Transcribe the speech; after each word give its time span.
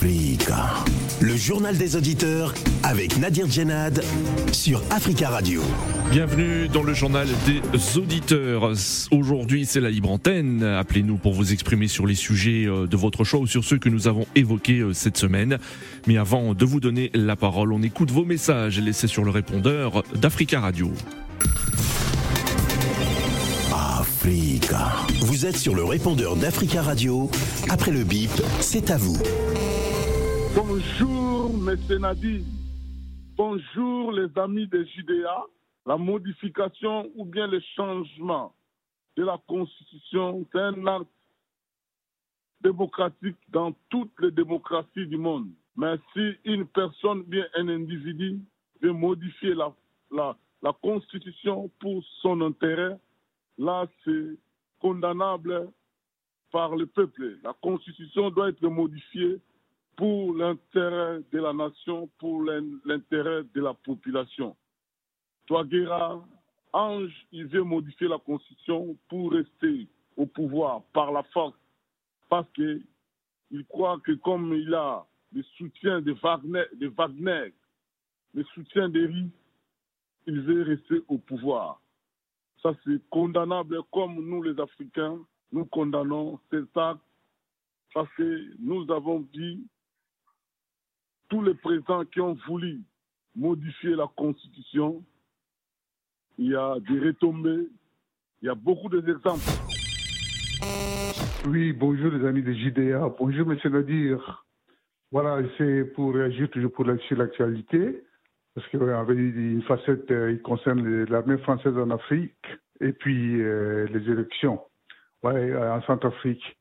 Africa. 0.00 0.70
Le 1.20 1.36
journal 1.36 1.76
des 1.76 1.94
auditeurs 1.94 2.54
avec 2.82 3.18
Nadir 3.18 3.50
Djenad 3.50 4.02
sur 4.50 4.82
Africa 4.88 5.28
Radio. 5.28 5.60
Bienvenue 6.10 6.68
dans 6.68 6.82
le 6.82 6.94
journal 6.94 7.28
des 7.44 7.60
auditeurs. 7.98 8.72
Aujourd'hui, 9.10 9.66
c'est 9.66 9.80
la 9.80 9.90
libre 9.90 10.10
antenne. 10.10 10.62
Appelez-nous 10.62 11.18
pour 11.18 11.34
vous 11.34 11.52
exprimer 11.52 11.86
sur 11.86 12.06
les 12.06 12.14
sujets 12.14 12.64
euh, 12.66 12.86
de 12.86 12.96
votre 12.96 13.24
choix 13.24 13.40
ou 13.40 13.46
sur 13.46 13.62
ceux 13.62 13.76
que 13.76 13.90
nous 13.90 14.08
avons 14.08 14.24
évoqués 14.34 14.78
euh, 14.78 14.94
cette 14.94 15.18
semaine. 15.18 15.58
Mais 16.06 16.16
avant 16.16 16.54
de 16.54 16.64
vous 16.64 16.80
donner 16.80 17.10
la 17.12 17.36
parole, 17.36 17.70
on 17.70 17.82
écoute 17.82 18.10
vos 18.10 18.24
messages 18.24 18.80
laissés 18.80 19.06
sur 19.06 19.22
le 19.22 19.30
répondeur 19.30 20.02
d'Africa 20.14 20.60
Radio. 20.60 20.90
Africa. 23.70 24.92
Vous 25.20 25.44
êtes 25.44 25.58
sur 25.58 25.74
le 25.74 25.84
répondeur 25.84 26.36
d'Africa 26.36 26.80
Radio. 26.80 27.30
Après 27.68 27.90
le 27.90 28.02
bip, 28.02 28.30
c'est 28.60 28.90
à 28.90 28.96
vous. 28.96 29.18
Bonjour, 30.54 31.50
M. 31.68 31.98
Nadi. 32.00 32.44
Bonjour, 33.36 34.12
les 34.12 34.26
amis 34.36 34.66
des 34.66 34.84
JDA. 34.84 35.44
La 35.86 35.96
modification 35.96 37.10
ou 37.14 37.24
bien 37.24 37.46
le 37.46 37.60
changement 37.76 38.52
de 39.16 39.24
la 39.24 39.40
Constitution, 39.46 40.44
c'est 40.52 40.58
un 40.60 40.86
acte 40.86 41.06
démocratique 42.60 43.36
dans 43.48 43.72
toutes 43.88 44.12
les 44.20 44.30
démocraties 44.30 45.06
du 45.06 45.16
monde. 45.16 45.48
Mais 45.76 45.96
si 46.12 46.32
une 46.44 46.66
personne, 46.66 47.22
bien 47.22 47.46
un 47.54 47.68
individu, 47.68 48.40
veut 48.82 48.92
modifier 48.92 49.54
la, 49.54 49.72
la, 50.10 50.36
la 50.62 50.72
Constitution 50.82 51.70
pour 51.78 52.04
son 52.22 52.40
intérêt, 52.42 52.98
là, 53.56 53.86
c'est 54.04 54.36
condamnable 54.80 55.70
par 56.50 56.74
le 56.74 56.86
peuple. 56.86 57.38
La 57.44 57.54
Constitution 57.62 58.30
doit 58.30 58.48
être 58.48 58.66
modifiée 58.68 59.40
pour 60.00 60.34
l'intérêt 60.34 61.20
de 61.30 61.38
la 61.40 61.52
nation, 61.52 62.08
pour 62.18 62.42
l'intérêt 62.42 63.42
de 63.54 63.60
la 63.60 63.74
population. 63.74 64.56
Touaguera, 65.44 66.26
Ange, 66.72 67.26
il 67.32 67.46
veut 67.48 67.64
modifier 67.64 68.08
la 68.08 68.16
Constitution 68.16 68.96
pour 69.10 69.32
rester 69.32 69.86
au 70.16 70.24
pouvoir 70.24 70.84
par 70.94 71.12
la 71.12 71.22
force, 71.24 71.54
parce 72.30 72.50
qu'il 72.52 72.82
croit 73.68 74.00
que 74.02 74.12
comme 74.12 74.54
il 74.54 74.72
a 74.72 75.04
le 75.34 75.42
soutien 75.58 76.00
de 76.00 76.12
Wagner, 76.12 76.64
de 76.80 76.88
Wagner 76.88 77.52
le 78.32 78.42
soutien 78.54 78.88
des 78.88 79.04
RIS, 79.04 79.30
il 80.26 80.40
veut 80.40 80.62
rester 80.62 81.02
au 81.08 81.18
pouvoir. 81.18 81.78
Ça, 82.62 82.72
c'est 82.86 83.06
condamnable 83.10 83.82
comme 83.92 84.14
nous, 84.14 84.42
les 84.42 84.58
Africains, 84.58 85.18
nous 85.52 85.66
condamnons 85.66 86.40
cet 86.50 86.74
acte 86.74 87.02
parce 87.92 88.08
que 88.14 88.46
nous 88.60 88.90
avons 88.90 89.20
dit, 89.34 89.62
tous 91.30 91.42
les 91.42 91.54
présidents 91.54 92.04
qui 92.04 92.20
ont 92.20 92.36
voulu 92.46 92.80
modifier 93.34 93.94
la 93.94 94.08
Constitution, 94.16 95.02
il 96.36 96.48
y 96.50 96.56
a 96.56 96.76
des 96.80 96.98
retombées, 96.98 97.68
il 98.42 98.46
y 98.46 98.48
a 98.48 98.54
beaucoup 98.54 98.88
d'exemples. 98.88 99.40
Oui, 101.46 101.72
bonjour 101.72 102.10
les 102.10 102.26
amis 102.26 102.42
de 102.42 102.52
JDA, 102.52 103.08
bonjour 103.18 103.46
Monsieur 103.46 103.70
Nadir. 103.70 104.44
Voilà, 105.12 105.40
c'est 105.56 105.84
pour 105.94 106.14
réagir 106.14 106.50
toujours 106.50 106.72
pour 106.72 106.84
l'actualité 106.84 108.04
parce 108.54 108.66
qu'il 108.68 108.80
y 108.80 108.90
avait 108.90 109.14
une 109.14 109.62
facette 109.62 110.10
euh, 110.10 110.34
qui 110.34 110.42
concerne 110.42 111.04
l'armée 111.04 111.38
française 111.38 111.76
en 111.78 111.90
Afrique 111.90 112.44
et 112.80 112.92
puis 112.92 113.40
euh, 113.40 113.86
les 113.86 114.10
élections 114.10 114.60
en 115.22 115.82
Centrafrique. 115.82 116.59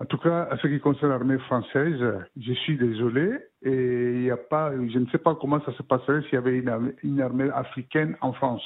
En 0.00 0.06
tout 0.06 0.16
cas, 0.16 0.44
à 0.50 0.56
ce 0.56 0.66
qui 0.66 0.80
concerne 0.80 1.10
l'armée 1.10 1.38
française, 1.40 2.02
je 2.34 2.52
suis 2.54 2.78
désolé 2.78 3.38
et 3.60 4.22
y 4.22 4.30
a 4.30 4.38
pas, 4.38 4.72
je 4.72 4.98
ne 4.98 5.06
sais 5.10 5.18
pas 5.18 5.34
comment 5.34 5.60
ça 5.60 5.74
se 5.74 5.82
passerait 5.82 6.22
s'il 6.22 6.34
y 6.34 6.36
avait 6.36 6.56
une, 7.02 7.20
armée 7.20 7.50
africaine 7.50 8.16
en 8.22 8.32
France. 8.32 8.64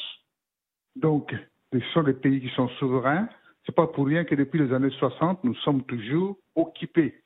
Donc, 0.94 1.34
ce 1.72 1.80
sont 1.92 2.04
des 2.04 2.12
pays 2.12 2.40
qui 2.40 2.50
sont 2.50 2.68
souverains. 2.78 3.28
C'est 3.66 3.74
pas 3.74 3.88
pour 3.88 4.06
rien 4.06 4.24
que 4.24 4.36
depuis 4.36 4.60
les 4.60 4.72
années 4.72 4.94
60, 4.96 5.42
nous 5.42 5.56
sommes 5.56 5.82
toujours 5.82 6.38
occupés 6.54 7.20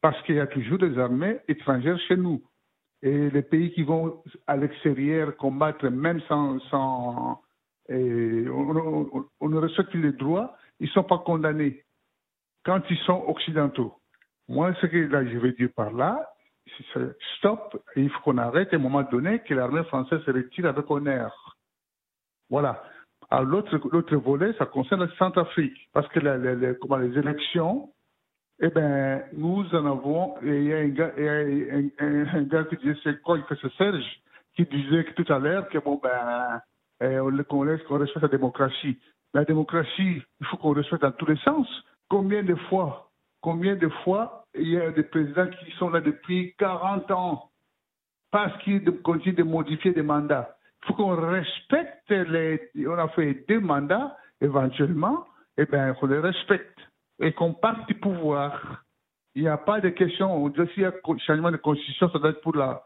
parce 0.00 0.20
qu'il 0.22 0.34
y 0.34 0.40
a 0.40 0.48
toujours 0.48 0.78
des 0.78 0.98
armées 0.98 1.38
étrangères 1.46 1.98
chez 2.08 2.16
nous. 2.16 2.42
Et 3.02 3.30
les 3.30 3.42
pays 3.42 3.70
qui 3.72 3.84
vont 3.84 4.20
à 4.48 4.56
l'extérieur 4.56 5.36
combattre, 5.36 5.88
même 5.88 6.20
sans. 6.22 6.58
sans 6.70 7.40
on, 7.88 9.28
on, 9.40 9.48
ne 9.48 9.58
respecte 9.58 9.94
les 9.94 10.12
droits, 10.12 10.56
ils 10.80 10.88
ne 10.88 10.92
sont 10.92 11.04
pas 11.04 11.18
condamnés 11.18 11.84
quand 12.64 12.80
ils 12.90 12.98
sont 12.98 13.24
occidentaux. 13.26 13.94
Moi, 14.48 14.74
ce 14.80 14.86
que 14.86 14.96
là, 14.96 15.24
je 15.24 15.38
veux 15.38 15.52
dire 15.52 15.68
par 15.74 15.92
là, 15.92 16.26
c'est 16.92 17.16
stop, 17.38 17.82
il 17.96 18.10
faut 18.10 18.20
qu'on 18.20 18.38
arrête 18.38 18.72
à 18.72 18.76
un 18.76 18.80
moment 18.80 19.02
donné 19.02 19.40
que 19.40 19.54
l'armée 19.54 19.84
française 19.84 20.20
se 20.24 20.30
retire 20.30 20.66
avec 20.66 20.90
honneur. 20.90 21.56
Voilà. 22.50 22.82
L'autre 23.30 24.16
volet, 24.16 24.54
ça 24.58 24.66
concerne 24.66 25.04
la 25.04 25.16
Centrafrique, 25.16 25.88
parce 25.92 26.08
que 26.08 26.20
les, 26.20 26.56
les, 26.56 26.78
comment, 26.78 26.96
les 26.96 27.16
élections, 27.18 27.90
eh 28.60 28.68
bien, 28.70 29.22
nous 29.34 29.64
en 29.74 29.86
avons, 29.86 30.34
il 30.42 30.64
y 30.64 30.72
a 30.72 30.78
un 30.78 30.88
gars, 30.88 32.64
qui 32.64 32.76
disait, 32.78 32.98
c'est 33.04 33.20
quoi, 33.22 33.38
il 33.38 33.44
fait 33.44 33.60
ce 33.60 33.68
Serge, 33.76 34.04
qui 34.56 34.64
disait 34.64 35.04
tout 35.14 35.30
à 35.32 35.38
l'heure 35.38 35.68
que 35.68 35.78
bon, 35.78 36.00
ben, 36.02 36.60
eh, 37.00 37.18
qu'on 37.48 37.60
respecte 37.60 38.22
la 38.22 38.28
démocratie. 38.28 38.98
La 39.34 39.44
démocratie, 39.44 40.22
il 40.40 40.46
faut 40.46 40.56
qu'on 40.56 40.72
respecte 40.72 41.02
dans 41.02 41.12
tous 41.12 41.26
les 41.26 41.36
sens. 41.38 41.68
Combien 42.08 42.42
de 42.42 42.54
fois, 42.54 43.10
combien 43.40 43.76
de 43.76 43.88
fois 44.04 44.46
il 44.54 44.68
y 44.68 44.80
a 44.80 44.90
des 44.90 45.02
présidents 45.02 45.48
qui 45.48 45.70
sont 45.72 45.90
là 45.90 46.00
depuis 46.00 46.54
40 46.58 47.10
ans 47.10 47.50
parce 48.30 48.56
qu'ils 48.62 48.84
continuent 49.02 49.34
de 49.36 49.42
modifier 49.42 49.92
des 49.92 50.02
mandats? 50.02 50.56
Il 50.82 50.86
faut 50.88 50.94
qu'on 50.94 51.16
respecte 51.16 52.10
les. 52.10 52.70
On 52.86 52.98
a 52.98 53.08
fait 53.08 53.44
deux 53.48 53.60
mandats, 53.60 54.16
éventuellement, 54.40 55.26
et 55.56 55.62
eh 55.62 55.66
bien, 55.66 55.94
faut 55.96 56.06
les 56.06 56.20
respecter 56.20 56.82
et 57.20 57.32
qu'on 57.32 57.52
parte 57.52 57.86
du 57.88 57.94
pouvoir. 57.94 58.84
Il 59.34 59.42
n'y 59.42 59.48
a 59.48 59.58
pas 59.58 59.80
de 59.80 59.90
question. 59.90 60.34
On 60.34 60.48
dit 60.48 60.60
s'il 60.74 60.82
y 60.82 60.86
a 60.86 60.92
changement 61.26 61.50
de 61.50 61.56
constitution, 61.56 62.10
ça 62.10 62.18
doit 62.18 62.30
être 62.30 62.40
pour 62.40 62.56
la, 62.56 62.82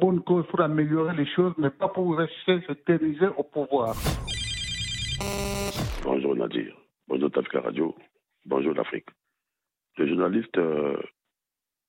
bonne 0.00 0.22
cause, 0.22 0.46
pour 0.46 0.60
améliorer 0.60 1.14
les 1.16 1.26
choses, 1.26 1.54
mais 1.58 1.70
pas 1.70 1.88
pour 1.88 2.16
rester 2.16 2.60
se 2.62 3.26
au 3.36 3.42
pouvoir. 3.42 3.94
Bonjour 6.04 6.36
Nadir. 6.36 6.74
Bonjour 7.08 7.30
Tafka 7.30 7.60
Radio. 7.60 7.94
Bonjour 8.46 8.74
l'Afrique. 8.74 9.06
Le 9.96 10.06
journaliste 10.06 10.58
euh, 10.58 10.98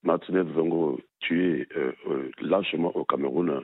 Martinez 0.04 0.46
Zongo, 0.54 1.02
tué 1.20 1.68
euh, 1.76 1.92
euh, 2.08 2.32
lâchement 2.40 2.96
au 2.96 3.04
Cameroun, 3.04 3.62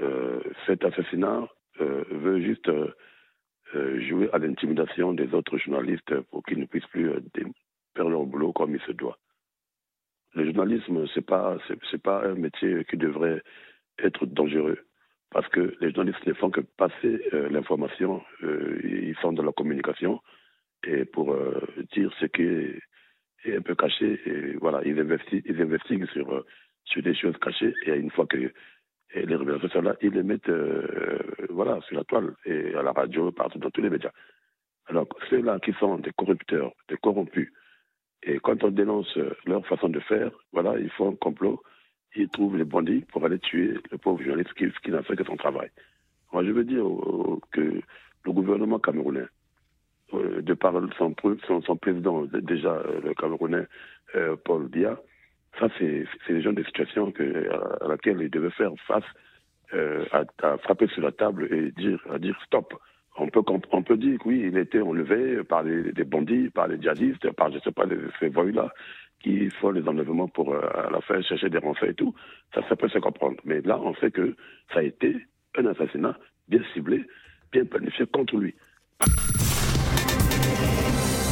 euh, 0.00 0.40
cet 0.64 0.84
assassinat 0.86 1.46
euh, 1.82 2.04
veut 2.10 2.40
juste 2.40 2.70
jouer 3.74 4.30
à 4.32 4.38
l'intimidation 4.38 5.12
des 5.12 5.34
autres 5.34 5.58
journalistes 5.58 6.18
pour 6.30 6.42
qu'ils 6.44 6.60
ne 6.60 6.64
puissent 6.64 6.86
plus 6.86 7.10
faire 7.94 8.08
leur 8.08 8.24
boulot 8.24 8.54
comme 8.54 8.74
il 8.74 8.80
se 8.82 8.92
doit. 8.92 9.18
Le 10.34 10.46
journalisme, 10.46 11.06
c'est 11.12 11.26
pas 11.26 11.58
c'est 11.90 12.02
pas 12.02 12.24
un 12.24 12.36
métier 12.36 12.86
qui 12.86 12.96
devrait 12.96 13.42
être 13.98 14.24
dangereux 14.24 14.78
parce 15.30 15.48
que 15.48 15.76
les 15.80 15.92
journalistes 15.92 16.26
ne 16.26 16.32
font 16.32 16.50
que 16.50 16.60
passer 16.62 17.28
l'information, 17.50 18.22
ils 18.42 19.16
sont 19.20 19.32
dans 19.32 19.42
la 19.42 19.52
communication 19.52 20.22
et 20.86 21.04
pour 21.04 21.32
euh, 21.32 21.60
dire 21.92 22.10
ce 22.20 22.26
qui 22.26 22.42
est, 22.42 22.80
un 23.48 23.60
peu 23.60 23.74
caché. 23.74 24.20
Et 24.26 24.56
voilà, 24.56 24.80
ils 24.84 24.98
investiguent, 24.98 25.44
ils 25.46 25.60
investiguent 25.60 26.08
sur, 26.10 26.32
euh, 26.32 26.44
sur 26.84 27.02
des 27.02 27.14
choses 27.14 27.36
cachées. 27.38 27.74
Et 27.84 27.94
une 27.94 28.10
fois 28.10 28.26
que 28.26 28.36
les 29.14 29.36
révélations 29.36 29.68
sont 29.68 29.82
là, 29.82 29.96
ils 30.02 30.10
les 30.10 30.22
mettent 30.22 30.48
euh, 30.48 31.20
voilà, 31.50 31.80
sur 31.82 31.96
la 31.96 32.04
toile 32.04 32.34
et 32.44 32.74
à 32.74 32.82
la 32.82 32.92
radio, 32.92 33.30
partout 33.30 33.58
dans 33.58 33.70
tous 33.70 33.82
les 33.82 33.90
médias. 33.90 34.10
Alors, 34.86 35.06
ceux-là 35.30 35.58
qui 35.60 35.72
sont 35.74 35.98
des 35.98 36.12
corrupteurs, 36.12 36.72
des 36.88 36.96
corrompus, 36.96 37.52
et 38.22 38.38
quand 38.40 38.64
on 38.64 38.70
dénonce 38.70 39.16
leur 39.44 39.64
façon 39.66 39.88
de 39.88 40.00
faire, 40.00 40.30
voilà, 40.52 40.78
ils 40.78 40.90
font 40.90 41.10
un 41.10 41.16
complot, 41.16 41.62
ils 42.16 42.28
trouvent 42.28 42.56
les 42.56 42.64
bandits 42.64 43.04
pour 43.12 43.24
aller 43.24 43.38
tuer 43.38 43.74
le 43.90 43.98
pauvre 43.98 44.22
journaliste 44.22 44.52
qui, 44.54 44.90
n'a 44.90 45.02
fait 45.02 45.16
que 45.16 45.24
son 45.24 45.36
travail. 45.36 45.70
Moi, 46.32 46.44
je 46.44 46.50
veux 46.50 46.64
dire 46.64 46.84
que 47.52 47.80
le 48.24 48.32
gouvernement 48.32 48.78
camerounais, 48.80 49.26
de 50.12 50.54
par 50.54 50.74
son, 50.98 51.12
président, 51.76 52.24
déjà 52.24 52.70
euh, 52.70 53.00
le 53.04 53.14
Camerounais 53.14 53.66
euh, 54.14 54.36
Paul 54.44 54.68
Biya, 54.68 54.96
ça 55.58 55.68
c'est 55.78 56.06
le 56.28 56.40
genre 56.40 56.52
de 56.52 56.62
situation 56.64 57.12
à, 57.80 57.88
laquelle 57.88 58.20
il 58.20 58.30
devait 58.30 58.50
faire 58.50 58.70
face, 58.86 59.04
à, 60.12 60.58
frapper 60.58 60.86
sur 60.88 61.02
la 61.02 61.12
table 61.12 61.48
et 61.52 61.72
dire, 61.72 61.98
à 62.12 62.18
dire 62.18 62.38
stop. 62.46 62.74
On 63.18 63.28
peut, 63.28 63.40
on 63.72 63.82
peut 63.82 63.96
dire 63.96 64.18
que 64.18 64.28
oui, 64.28 64.44
il 64.46 64.58
était 64.58 64.80
enlevé 64.80 65.42
par 65.42 65.64
des 65.64 66.04
bandits, 66.04 66.50
par 66.50 66.68
les 66.68 66.80
djihadistes, 66.80 67.30
par 67.32 67.50
je 67.50 67.58
sais 67.60 67.72
pas 67.72 67.86
ces 68.20 68.28
voyous-là 68.28 68.70
qui 69.20 69.48
font 69.60 69.70
les 69.70 69.88
enlèvements 69.88 70.28
pour 70.28 70.54
à 70.54 70.90
la 70.90 71.00
fin 71.00 71.22
chercher 71.22 71.48
des 71.48 71.58
renforts 71.58 71.88
et 71.88 71.94
tout. 71.94 72.14
Ça, 72.54 72.60
ça 72.68 72.76
peut 72.76 72.88
se 72.88 72.98
comprendre. 72.98 73.38
Mais 73.44 73.62
là, 73.62 73.78
on 73.80 73.94
sait 73.96 74.10
que 74.10 74.36
ça 74.72 74.80
a 74.80 74.82
été 74.82 75.16
un 75.56 75.66
assassinat 75.66 76.16
bien 76.48 76.60
ciblé, 76.74 77.04
bien 77.50 77.64
planifié 77.64 78.06
contre 78.06 78.36
lui. 78.36 78.54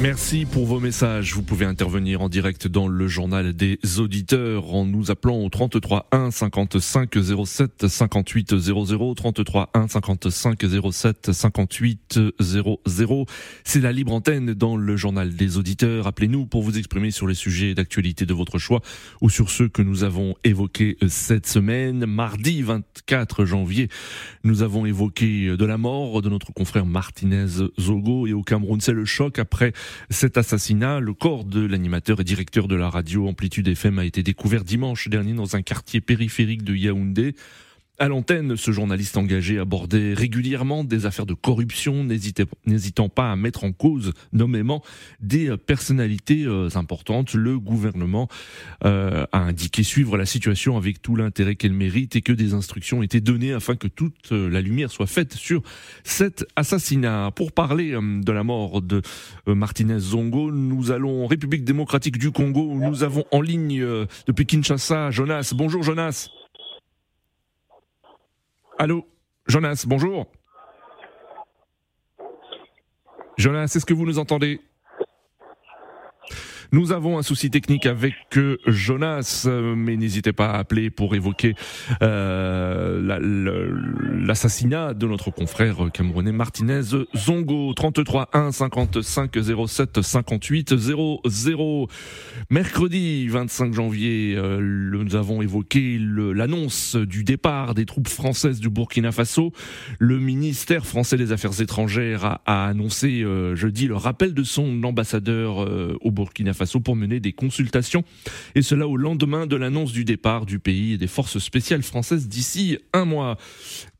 Merci 0.00 0.46
pour 0.46 0.66
vos 0.66 0.80
messages. 0.80 1.34
Vous 1.34 1.42
pouvez 1.42 1.64
intervenir 1.64 2.22
en 2.22 2.28
direct 2.28 2.66
dans 2.66 2.88
le 2.88 3.06
journal 3.06 3.52
des 3.52 3.78
auditeurs 3.98 4.74
en 4.74 4.84
nous 4.84 5.12
appelant 5.12 5.38
au 5.38 5.48
33 5.48 6.08
1 6.10 6.32
55 6.32 7.10
07 7.46 7.86
58 7.86 8.58
00 8.58 9.14
33 9.14 9.70
1 9.74 9.88
55 9.88 10.64
07 10.90 11.32
58 11.32 12.20
00. 12.40 13.26
C'est 13.62 13.80
la 13.80 13.92
libre 13.92 14.12
antenne 14.12 14.54
dans 14.54 14.76
le 14.76 14.96
journal 14.96 15.36
des 15.36 15.56
auditeurs. 15.56 16.08
Appelez-nous 16.08 16.46
pour 16.46 16.62
vous 16.62 16.78
exprimer 16.78 17.12
sur 17.12 17.28
les 17.28 17.34
sujets 17.34 17.74
d'actualité 17.74 18.26
de 18.26 18.34
votre 18.34 18.58
choix 18.58 18.80
ou 19.20 19.30
sur 19.30 19.50
ceux 19.50 19.68
que 19.68 19.82
nous 19.82 20.02
avons 20.02 20.34
évoqués 20.42 20.96
cette 21.06 21.46
semaine. 21.46 22.06
Mardi 22.06 22.62
24 22.62 23.44
janvier, 23.44 23.88
nous 24.42 24.62
avons 24.62 24.84
évoqué 24.84 25.56
de 25.56 25.64
la 25.64 25.78
mort 25.78 26.22
de 26.22 26.28
notre 26.28 26.52
confrère 26.52 26.86
Martinez 26.86 27.46
Zogo 27.78 28.26
et 28.26 28.32
au 28.32 28.42
Cameroun, 28.42 28.80
c'est 28.80 28.92
le 28.92 29.04
choc 29.04 29.38
après 29.38 29.72
cet 30.10 30.36
assassinat. 30.38 31.00
Le 31.00 31.14
corps 31.14 31.44
de 31.44 31.64
l'animateur 31.64 32.20
et 32.20 32.24
directeur 32.24 32.68
de 32.68 32.76
la 32.76 32.90
radio 32.90 33.28
Amplitude 33.28 33.68
FM 33.68 33.98
a 33.98 34.04
été 34.04 34.22
découvert 34.22 34.64
dimanche 34.64 35.08
dernier 35.08 35.34
dans 35.34 35.56
un 35.56 35.62
quartier 35.62 36.00
périphérique 36.00 36.62
de 36.62 36.74
Yaoundé. 36.74 37.34
À 38.02 38.08
l'antenne, 38.08 38.56
ce 38.56 38.72
journaliste 38.72 39.16
engagé 39.16 39.60
abordait 39.60 40.12
régulièrement 40.12 40.82
des 40.82 41.06
affaires 41.06 41.24
de 41.24 41.34
corruption, 41.34 42.02
n'hésitant 42.02 43.08
pas 43.08 43.30
à 43.30 43.36
mettre 43.36 43.62
en 43.62 43.70
cause 43.70 44.12
nommément 44.32 44.82
des 45.20 45.56
personnalités 45.56 46.42
euh, 46.44 46.68
importantes. 46.74 47.34
Le 47.34 47.60
gouvernement 47.60 48.26
euh, 48.84 49.24
a 49.30 49.38
indiqué 49.38 49.84
suivre 49.84 50.16
la 50.16 50.26
situation 50.26 50.76
avec 50.76 51.00
tout 51.00 51.14
l'intérêt 51.14 51.54
qu'elle 51.54 51.74
mérite 51.74 52.16
et 52.16 52.22
que 52.22 52.32
des 52.32 52.54
instructions 52.54 53.04
étaient 53.04 53.20
données 53.20 53.52
afin 53.52 53.76
que 53.76 53.86
toute 53.86 54.32
euh, 54.32 54.50
la 54.50 54.62
lumière 54.62 54.90
soit 54.90 55.06
faite 55.06 55.34
sur 55.34 55.62
cet 56.02 56.44
assassinat. 56.56 57.30
Pour 57.36 57.52
parler 57.52 57.92
de 57.92 58.32
la 58.32 58.42
mort 58.42 58.82
de 58.82 59.00
Martinez 59.46 60.00
Zongo, 60.00 60.50
nous 60.50 60.90
allons 60.90 61.22
en 61.22 61.28
République 61.28 61.62
démocratique 61.62 62.18
du 62.18 62.32
Congo 62.32 62.74
nous 62.74 63.04
avons 63.04 63.22
en 63.30 63.40
ligne 63.40 63.86
depuis 64.26 64.44
Kinshasa 64.44 65.12
Jonas. 65.12 65.52
Bonjour 65.54 65.84
Jonas. 65.84 66.41
Allô 68.78 69.06
Jonas, 69.46 69.84
bonjour. 69.86 70.26
Jonas, 73.36 73.64
est-ce 73.64 73.84
que 73.84 73.94
vous 73.94 74.06
nous 74.06 74.18
entendez? 74.18 74.60
Nous 76.72 76.90
avons 76.90 77.18
un 77.18 77.22
souci 77.22 77.50
technique 77.50 77.84
avec 77.84 78.14
euh, 78.38 78.56
Jonas, 78.66 79.44
euh, 79.46 79.74
mais 79.76 79.98
n'hésitez 79.98 80.32
pas 80.32 80.52
à 80.52 80.58
appeler 80.58 80.88
pour 80.88 81.14
évoquer 81.14 81.54
euh, 82.00 83.18
l'assassinat 84.26 84.94
de 84.94 85.06
notre 85.06 85.30
confrère 85.30 85.90
camerounais 85.92 86.32
Martinez 86.32 86.80
Zongo. 87.14 87.74
33 87.74 88.30
1 88.32 88.52
55 88.52 89.36
07 89.66 90.00
58 90.00 90.76
00. 90.78 91.88
Mercredi 92.48 93.28
25 93.28 93.74
janvier, 93.74 94.40
nous 94.60 95.14
avons 95.14 95.42
évoqué 95.42 95.98
l'annonce 96.00 96.96
du 96.96 97.22
départ 97.22 97.74
des 97.74 97.84
troupes 97.84 98.08
françaises 98.08 98.60
du 98.60 98.70
Burkina 98.70 99.12
Faso. 99.12 99.52
Le 99.98 100.18
ministère 100.18 100.86
français 100.86 101.18
des 101.18 101.32
Affaires 101.32 101.60
étrangères 101.60 102.38
a 102.46 102.66
annoncé 102.66 103.24
jeudi 103.54 103.88
le 103.88 103.96
rappel 103.96 104.32
de 104.32 104.42
son 104.42 104.82
ambassadeur 104.84 105.68
au 106.00 106.10
Burkina 106.10 106.54
Faso 106.54 106.61
pour 106.80 106.96
mener 106.96 107.20
des 107.20 107.32
consultations, 107.32 108.04
et 108.54 108.62
cela 108.62 108.86
au 108.86 108.96
lendemain 108.96 109.46
de 109.46 109.56
l'annonce 109.56 109.92
du 109.92 110.04
départ 110.04 110.46
du 110.46 110.58
pays 110.58 110.94
et 110.94 110.98
des 110.98 111.06
forces 111.06 111.38
spéciales 111.38 111.82
françaises 111.82 112.28
d'ici 112.28 112.78
un 112.92 113.04
mois. 113.04 113.36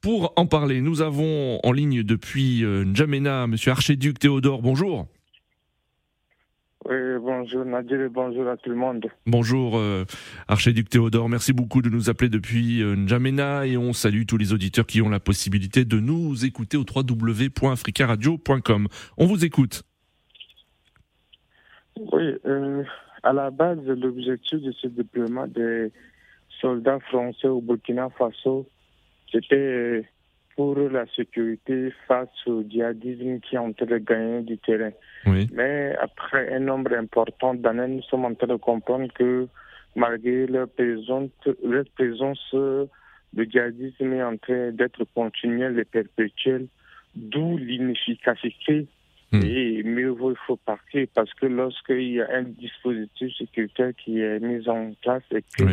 Pour 0.00 0.32
en 0.36 0.46
parler, 0.46 0.80
nous 0.80 1.00
avons 1.00 1.60
en 1.62 1.72
ligne 1.72 2.02
depuis 2.02 2.64
euh, 2.64 2.84
N'Djamena 2.84 3.46
Monsieur 3.46 3.70
Archéduc 3.70 4.18
Théodore, 4.18 4.62
bonjour. 4.62 5.06
Oui, 6.84 6.96
bonjour 7.20 7.64
Nadir 7.64 8.00
et 8.00 8.08
bonjour 8.08 8.48
à 8.48 8.56
tout 8.56 8.70
le 8.70 8.74
monde. 8.74 9.06
Bonjour 9.26 9.78
euh, 9.78 10.04
Archéduc 10.48 10.88
Théodore, 10.88 11.28
merci 11.28 11.52
beaucoup 11.52 11.80
de 11.80 11.88
nous 11.88 12.10
appeler 12.10 12.28
depuis 12.28 12.82
euh, 12.82 12.96
N'Djamena 12.96 13.66
et 13.66 13.76
on 13.76 13.92
salue 13.92 14.24
tous 14.26 14.36
les 14.36 14.52
auditeurs 14.52 14.86
qui 14.86 15.00
ont 15.00 15.08
la 15.08 15.20
possibilité 15.20 15.84
de 15.84 16.00
nous 16.00 16.44
écouter 16.44 16.76
au 16.76 16.84
www.africaradio.com. 16.84 18.88
On 19.16 19.26
vous 19.26 19.44
écoute. 19.44 19.84
Oui, 21.98 22.34
euh, 22.46 22.82
à 23.22 23.32
la 23.32 23.50
base, 23.50 23.84
l'objectif 23.86 24.60
de 24.60 24.72
ce 24.72 24.86
déploiement 24.88 25.46
des 25.46 25.90
soldats 26.60 27.00
français 27.00 27.48
au 27.48 27.60
Burkina 27.60 28.08
Faso, 28.10 28.66
c'était 29.30 29.56
euh, 29.56 30.02
pour 30.56 30.76
la 30.76 31.06
sécurité 31.14 31.92
face 32.06 32.28
au 32.46 32.62
djihadisme 32.62 33.40
qui 33.40 33.56
est 33.56 33.58
en 33.58 33.72
train 33.72 33.86
de 33.86 33.98
gagner 33.98 34.42
du 34.42 34.58
terrain. 34.58 34.92
Mais 35.52 35.96
après 36.00 36.54
un 36.54 36.60
nombre 36.60 36.92
important 36.94 37.54
d'années, 37.54 37.88
nous 37.88 38.02
sommes 38.02 38.24
en 38.24 38.34
train 38.34 38.48
de 38.48 38.56
comprendre 38.56 39.12
que 39.14 39.46
malgré 39.96 40.46
leur 40.46 40.68
présence, 40.68 41.30
leur 41.62 41.84
présence 41.94 42.54
le 43.34 43.44
djihadisme 43.44 44.12
est 44.12 44.22
en 44.22 44.36
train 44.36 44.72
d'être 44.72 45.04
continuel 45.14 45.78
et 45.78 45.84
perpétuel, 45.84 46.66
d'où 47.14 47.56
l'inefficacité 47.56 48.86
Hmm. 49.32 49.42
Et 49.42 49.82
mieux 49.82 50.10
vaut, 50.10 50.32
il 50.32 50.36
faut 50.46 50.56
partir 50.56 51.06
parce 51.14 51.32
que 51.34 51.46
lorsqu'il 51.46 52.12
y 52.12 52.20
a 52.20 52.28
un 52.30 52.42
dispositif 52.42 53.34
sécuritaire 53.38 53.92
qui 53.96 54.20
est 54.20 54.38
mis 54.40 54.68
en 54.68 54.92
place 55.00 55.22
et 55.30 55.42
que, 55.58 55.64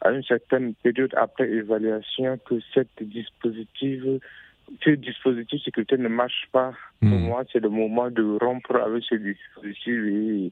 à 0.00 0.10
une 0.12 0.22
certaine 0.22 0.74
période 0.74 1.12
après 1.16 1.48
évaluation, 1.48 2.38
que 2.38 2.54
cette 2.72 3.02
dispositif, 3.02 4.02
ce 4.84 4.90
dispositif 4.90 5.62
sécuritaire 5.62 5.98
ne 5.98 6.08
marche 6.08 6.48
pas, 6.52 6.72
pour 7.00 7.10
hmm. 7.10 7.24
moi, 7.24 7.44
c'est 7.52 7.60
le 7.60 7.68
moment 7.68 8.10
de 8.10 8.38
rompre 8.40 8.76
avec 8.76 9.04
ce 9.04 9.14
dispositif 9.14 9.88
et 9.88 10.50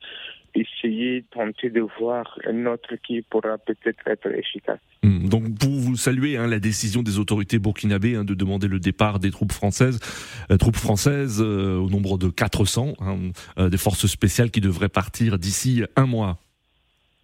essayer, 0.54 1.24
tenter 1.30 1.70
de 1.70 1.80
voir 1.98 2.38
un 2.46 2.66
autre 2.66 2.96
qui 3.06 3.22
pourra 3.22 3.58
peut-être 3.58 4.06
être 4.06 4.26
efficace. 4.28 4.80
Hmm. 5.02 5.28
Donc 5.28 5.58
pour 5.58 5.70
vous 5.70 5.96
saluer 5.96 6.36
hein, 6.36 6.46
la 6.46 6.58
décision 6.58 7.02
des 7.02 7.18
autorités 7.18 7.58
burkinabées 7.58 8.16
hein, 8.16 8.24
de 8.24 8.34
demander 8.34 8.68
le 8.68 8.80
départ 8.80 9.20
des 9.20 9.30
troupes 9.30 9.52
françaises, 9.52 10.00
euh, 10.50 10.56
troupes 10.56 10.76
françaises 10.76 11.40
euh, 11.40 11.76
au 11.76 11.88
nombre 11.88 12.18
de 12.18 12.28
400, 12.28 12.94
hein, 13.00 13.16
euh, 13.58 13.68
des 13.68 13.78
forces 13.78 14.06
spéciales 14.06 14.50
qui 14.50 14.60
devraient 14.60 14.88
partir 14.88 15.38
d'ici 15.38 15.84
un 15.96 16.06
mois. 16.06 16.38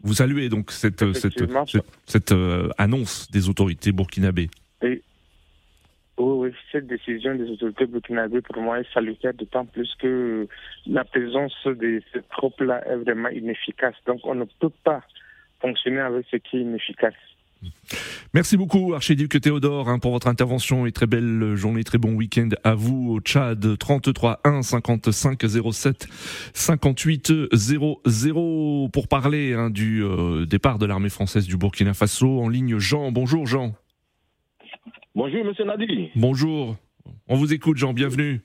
Vous 0.03 0.15
saluez 0.15 0.49
donc 0.49 0.71
cette, 0.71 1.13
cette, 1.15 1.43
cette, 2.07 2.35
annonce 2.79 3.31
des 3.31 3.49
autorités 3.49 3.93
burkinabées. 3.93 4.51
Oui, 6.19 6.51
cette 6.73 6.87
décision 6.87 7.35
des 7.35 7.51
autorités 7.51 7.87
burkinabées 7.87 8.41
pour 8.41 8.63
moi 8.63 8.81
est 8.81 8.93
salutaire, 8.95 9.35
d'autant 9.35 9.67
plus 9.67 9.95
que 9.99 10.49
la 10.87 11.05
présence 11.05 11.55
de 11.67 12.03
ces 12.13 12.23
troupes-là 12.31 12.87
est 12.87 12.97
vraiment 12.97 13.29
inefficace. 13.29 13.95
Donc 14.07 14.21
on 14.25 14.35
ne 14.35 14.45
peut 14.45 14.73
pas 14.83 15.03
fonctionner 15.61 16.01
avec 16.01 16.27
ce 16.31 16.37
qui 16.37 16.57
est 16.57 16.61
inefficace. 16.61 17.15
Merci 18.35 18.57
beaucoup, 18.57 18.95
Archiduc 18.95 19.41
Théodore, 19.41 19.89
hein, 19.89 19.99
pour 19.99 20.13
votre 20.13 20.27
intervention 20.27 20.87
et 20.87 20.93
très 20.93 21.07
belle 21.07 21.55
journée, 21.55 21.85
très 21.85 21.99
bon 21.99 22.13
week-end 22.15 22.49
à 22.65 22.75
vous 22.75 23.13
au 23.13 23.21
Tchad. 23.21 23.79
33 23.79 24.41
1 24.45 24.63
55 24.63 25.43
07 25.73 26.09
58 26.53 27.33
00 27.53 28.89
pour 28.93 29.09
parler 29.09 29.55
hein, 29.55 29.71
du 29.71 30.03
euh, 30.03 30.45
départ 30.47 30.79
de 30.79 30.87
l'armée 30.87 31.09
française 31.09 31.47
du 31.47 31.57
Burkina 31.57 31.95
Faso. 31.95 32.41
En 32.41 32.49
ligne, 32.49 32.79
Jean. 32.79 33.13
Bonjour, 33.13 33.47
Jean. 33.47 33.75
Bonjour, 35.17 35.47
monsieur 35.47 35.65
Nadi. 35.65 36.11
Bonjour. 36.15 36.77
On 37.27 37.37
vous 37.37 37.55
écoute, 37.55 37.79
Jean. 37.79 37.95
Bienvenue. 37.95 38.43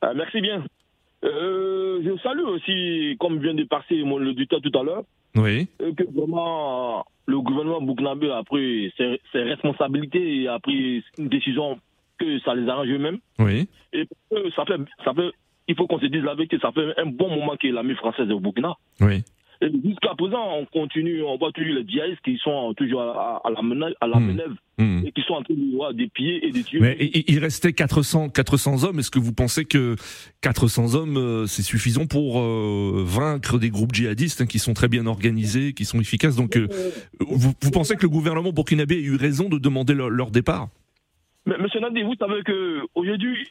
Ah, 0.00 0.12
merci 0.14 0.40
bien. 0.40 0.64
Euh, 1.24 2.00
je 2.04 2.16
salue 2.22 2.44
aussi, 2.44 3.16
comme 3.18 3.40
vient 3.40 3.52
de 3.52 3.64
passer 3.64 4.00
mon 4.04 4.24
auditeur 4.24 4.60
tout 4.60 4.78
à 4.78 4.84
l'heure, 4.84 5.02
oui. 5.34 5.66
Euh, 5.82 5.92
que 5.92 6.04
vraiment 6.04 7.04
le 7.26 7.40
gouvernement 7.40 7.82
Bouknabé 7.82 8.30
a 8.30 8.44
pris 8.44 8.94
ses, 8.96 9.18
responsabilités 9.34 10.42
et 10.42 10.46
a 10.46 10.60
pris 10.60 11.02
une 11.18 11.28
décision 11.28 11.80
que 12.18 12.38
ça 12.40 12.54
les 12.54 12.68
arrange 12.68 12.88
eux-mêmes. 12.88 13.18
Oui. 13.40 13.68
Et 13.92 14.06
ça 14.54 14.64
fait, 14.66 14.80
ça 15.04 15.14
fait, 15.14 15.32
il 15.66 15.74
faut 15.74 15.88
qu'on 15.88 15.98
se 15.98 16.06
dise 16.06 16.22
la 16.22 16.36
vérité, 16.36 16.58
ça 16.62 16.70
fait 16.70 16.96
un 16.96 17.06
bon 17.06 17.28
moment 17.28 17.56
que 17.56 17.66
l'armée 17.66 17.96
française 17.96 18.30
est 18.30 18.32
au 18.32 18.38
Burkina. 18.38 18.76
Oui. 19.00 19.24
Jusqu'à 19.62 20.14
présent, 20.16 20.58
on 20.58 20.66
continue, 20.66 21.22
on 21.22 21.38
voit 21.38 21.50
toujours 21.52 21.76
les 21.76 21.88
djihadistes 21.88 22.20
qui 22.22 22.36
sont 22.38 22.74
toujours 22.74 23.00
à, 23.00 23.40
la, 23.44 23.90
à 24.00 24.06
la 24.06 24.18
hmm. 24.18 24.56
hmm. 24.78 25.06
et 25.06 25.12
qui 25.12 25.22
sont 25.22 25.34
en 25.34 25.42
train 25.42 25.54
de 25.54 25.74
voir 25.74 25.94
des 25.94 26.08
pieds 26.08 26.46
et 26.46 26.50
des 26.50 26.62
tuer. 26.62 26.80
Mais 26.80 26.96
il 27.00 27.38
restait 27.38 27.72
400, 27.72 28.28
400 28.28 28.84
hommes. 28.84 28.98
Est-ce 28.98 29.10
que 29.10 29.18
vous 29.18 29.32
pensez 29.32 29.64
que 29.64 29.96
400 30.42 30.94
hommes, 30.94 31.16
euh, 31.16 31.46
c'est 31.46 31.62
suffisant 31.62 32.06
pour 32.06 32.40
euh, 32.40 33.02
vaincre 33.06 33.58
des 33.58 33.70
groupes 33.70 33.94
djihadistes 33.94 34.42
hein, 34.42 34.46
qui 34.46 34.58
sont 34.58 34.74
très 34.74 34.88
bien 34.88 35.06
organisés, 35.06 35.72
qui 35.72 35.86
sont 35.86 36.00
efficaces? 36.00 36.36
Donc, 36.36 36.56
euh, 36.56 36.68
vous, 37.20 37.70
pensez 37.72 37.96
que 37.96 38.02
le 38.02 38.10
gouvernement 38.10 38.52
burkinabé 38.52 38.96
a 38.96 38.98
eu 38.98 39.16
raison 39.16 39.48
de 39.48 39.58
demander 39.58 39.94
leur, 39.94 40.30
départ? 40.30 40.68
Mais, 41.46 41.56
Monsieur 41.58 41.80
Nadi, 41.80 42.02
vous 42.02 42.14
savez 42.16 42.42
que 42.42 42.82
aujourd'hui, 42.94 43.48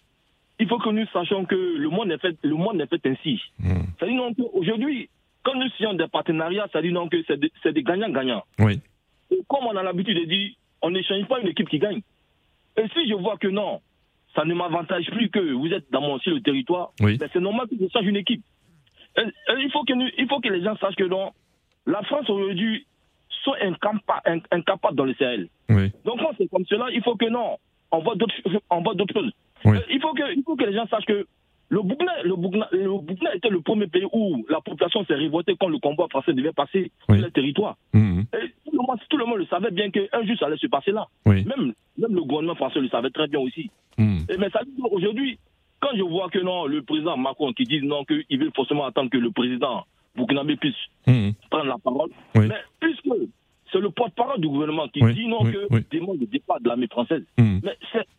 il 0.60 0.68
faut 0.68 0.78
que 0.78 0.90
nous 0.90 1.06
sachions 1.08 1.46
que 1.46 1.56
le 1.56 1.90
monde 1.90 2.12
est 2.12 2.20
fait, 2.20 2.38
le 2.44 2.56
monde 2.56 2.80
est 2.80 2.88
fait 2.88 3.10
ainsi. 3.10 3.42
Hmm. 3.60 3.86
C'est-à-dire 3.98 4.22
qu'aujourd'hui, 4.38 5.10
quand 5.46 5.56
nous 5.56 5.70
signons 5.78 5.94
des 5.94 6.08
partenariats, 6.08 6.68
ça 6.74 6.82
dit 6.82 6.92
non 6.92 7.08
que 7.08 7.18
c'est 7.28 7.40
des, 7.74 7.84
gagnants-gagnants. 7.84 8.44
Oui. 8.60 8.82
comme 9.48 9.66
on 9.66 9.75
a 9.78 9.84
l'habitude 9.84 10.18
de 10.20 10.25
dire, 10.25 10.52
on 10.82 10.90
n'échange 10.92 11.25
pas 11.28 11.40
une 11.40 11.48
équipe 11.48 11.70
qui 11.70 11.80
gagne. 11.80 12.02
Et 12.78 12.84
si 12.94 13.08
je 13.08 13.14
vois 13.16 13.38
que 13.38 13.48
non, 13.48 13.80
ça 14.36 14.44
ne 14.44 14.54
m'avantage 14.54 15.06
plus 15.12 15.30
que 15.30 15.40
vous 15.54 15.68
êtes 15.72 15.90
dans 15.92 16.02
mon 16.02 16.20
le 16.25 16.42
territoire, 16.42 16.92
Oui. 17.00 17.18
ben 17.18 17.30
c'est 17.32 17.40
normal 17.40 17.68
que 17.70 17.75
je 17.80 17.88
change 17.94 18.06
une 18.06 18.18
équipe. 18.18 18.44
Et- 19.18 19.22
et 19.22 19.56
il, 19.60 19.72
faut 19.72 19.84
que 19.86 19.94
nous- 19.94 20.10
il 20.18 20.28
faut 20.28 20.42
que 20.42 20.50
les 20.50 20.62
gens 20.64 20.75
sachent 20.78 20.96
que 20.96 21.06
non, 21.06 21.32
la 21.86 22.02
France 22.04 22.30
aujourd'hui 22.30 22.86
sont 23.44 23.56
incapa- 23.62 24.22
in- 24.25 24.40
incapables 24.52 24.96
dans 24.98 25.06
le 25.06 25.14
Sahel. 25.14 25.48
Oui. 25.70 25.92
Donc 26.04 26.20
quand 26.20 26.32
c'est 26.38 26.48
comme 26.50 26.66
cela, 26.66 26.88
il 26.92 27.02
faut 27.02 27.16
que 27.16 27.30
non, 27.30 27.58
on 27.92 28.00
voit 28.00 28.16
d'autres 28.16 28.36
on 28.70 28.82
voit 28.82 28.94
d'autres 28.96 29.14
choses. 29.14 29.32
Oui. 29.64 29.78
Euh, 29.78 29.82
Il, 29.90 30.02
faut 30.02 30.14
que, 30.14 30.34
il 30.36 30.44
faut 30.44 30.56
que 30.56 30.66
les 30.66 30.74
gens 30.74 30.88
sachent 30.88 31.06
que 31.06 31.25
le 31.75 31.82
Burkina, 31.84 32.12
le, 32.24 32.36
Burkina, 32.36 32.67
le 32.72 32.98
Burkina 33.00 33.36
était 33.36 33.50
le 33.50 33.60
premier 33.62 33.88
pays 33.88 34.05
où 34.13 34.46
la 34.50 34.62
population 34.62 35.03
s'est 35.05 35.15
révoltée 35.15 35.55
quand 35.60 35.67
le 35.67 35.77
convoi 35.79 36.08
français 36.10 36.34
devait 36.34 36.53
passer 36.53 36.91
Oui. 37.10 37.17
sur 37.17 37.25
le 37.25 37.32
territoire. 37.32 37.75
Mhm. 37.94 38.25
Et 38.34 38.48
tout, 38.65 38.72
le 38.72 38.77
monde, 38.88 39.00
tout 39.10 39.17
le 39.17 39.25
monde 39.25 39.39
le 39.39 39.46
savait 39.48 39.72
bien 39.72 39.89
qu'un 39.91 40.24
jour 40.25 40.38
ça 40.39 40.46
allait 40.48 40.58
se 40.58 40.67
passer 40.67 40.91
là. 40.91 41.08
Oui. 41.25 41.44
Même, 41.46 41.74
même 41.98 42.15
le 42.15 42.22
gouvernement 42.24 42.55
français 42.55 42.79
le 42.79 42.88
savait 42.89 43.10
très 43.10 43.27
bien 43.27 43.39
aussi. 43.41 43.70
Mhm. 43.98 44.25
Et 44.29 44.38
mais 44.38 44.50
ça 44.51 44.62
aujourd'hui, 44.91 45.38
quand 45.82 45.89
je 45.96 46.01
vois 46.03 46.29
que 46.29 46.39
non, 46.39 46.65
le 46.65 46.82
président 46.82 47.17
Macron 47.17 47.51
qui 47.53 47.65
dit 47.65 47.82
non, 47.82 48.05
qu'il 48.05 48.39
veut 48.39 48.51
forcément 48.55 48.86
attendre 48.86 49.10
que 49.10 49.17
le 49.17 49.32
président 49.32 49.84
burkinabé 50.15 50.55
puisse 50.55 50.75
Mhm. 51.08 51.34
prendre 51.50 51.65
la 51.65 51.77
parole, 51.77 52.10
Oui. 52.36 52.48
mais 52.48 52.55
puisque 52.55 52.64
c'est 53.75 53.82
le 53.82 53.89
porte-parole 53.89 54.39
du 54.39 54.48
gouvernement 54.48 54.88
qui 54.88 55.03
Oui, 55.03 55.13
dit 55.13 55.27
non 55.27 55.44
oui, 55.44 55.51
que 55.51 55.58
oui. 55.70 55.82
demande 55.91 56.20
le 56.22 56.27
départ 56.27 56.62
de 56.62 56.67
l'armée 56.70 56.88
française. 56.88 57.24
Mhm. 57.38 57.62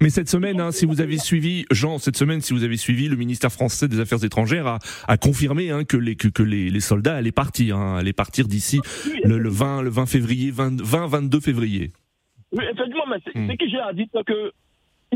Mais 0.02 0.10
cette 0.10 0.28
semaine, 0.28 0.60
hein, 0.60 0.70
si 0.70 0.84
vous 0.84 1.00
avez 1.00 1.16
suivi, 1.16 1.64
Jean, 1.70 1.96
cette 1.98 2.16
semaine, 2.16 2.42
si 2.42 2.52
vous 2.52 2.62
avez 2.64 2.76
suivi, 2.76 3.08
le 3.08 3.16
ministère 3.16 3.50
français 3.50 3.88
des 3.88 4.00
Affaires 4.00 4.22
étrangères 4.22 4.66
a, 4.66 4.78
a 5.08 5.16
confirmé 5.16 5.70
hein, 5.70 5.84
que, 5.84 5.96
les, 5.96 6.14
que, 6.16 6.28
que 6.28 6.42
les, 6.42 6.68
les 6.68 6.80
soldats 6.80 7.16
allaient 7.16 7.32
partir, 7.32 7.78
hein, 7.78 7.96
allaient 7.96 8.12
partir 8.12 8.48
d'ici 8.48 8.80
le, 9.24 9.38
le 9.38 9.48
20, 9.48 9.82
le 9.82 9.90
20 9.90 10.04
février, 10.06 10.50
20, 10.50 10.82
20, 10.82 11.06
22 11.06 11.40
février. 11.40 11.92
Oui, 12.52 12.64
effectivement, 12.64 13.04
mais 13.10 13.16
c'est 13.24 13.38
Hmm. 13.38 13.50
ce 13.50 13.56
que 13.56 13.68
j'ai 13.68 13.78
à 13.80 13.92
dire, 13.92 14.06
c'est 14.12 14.24
que 14.24 14.52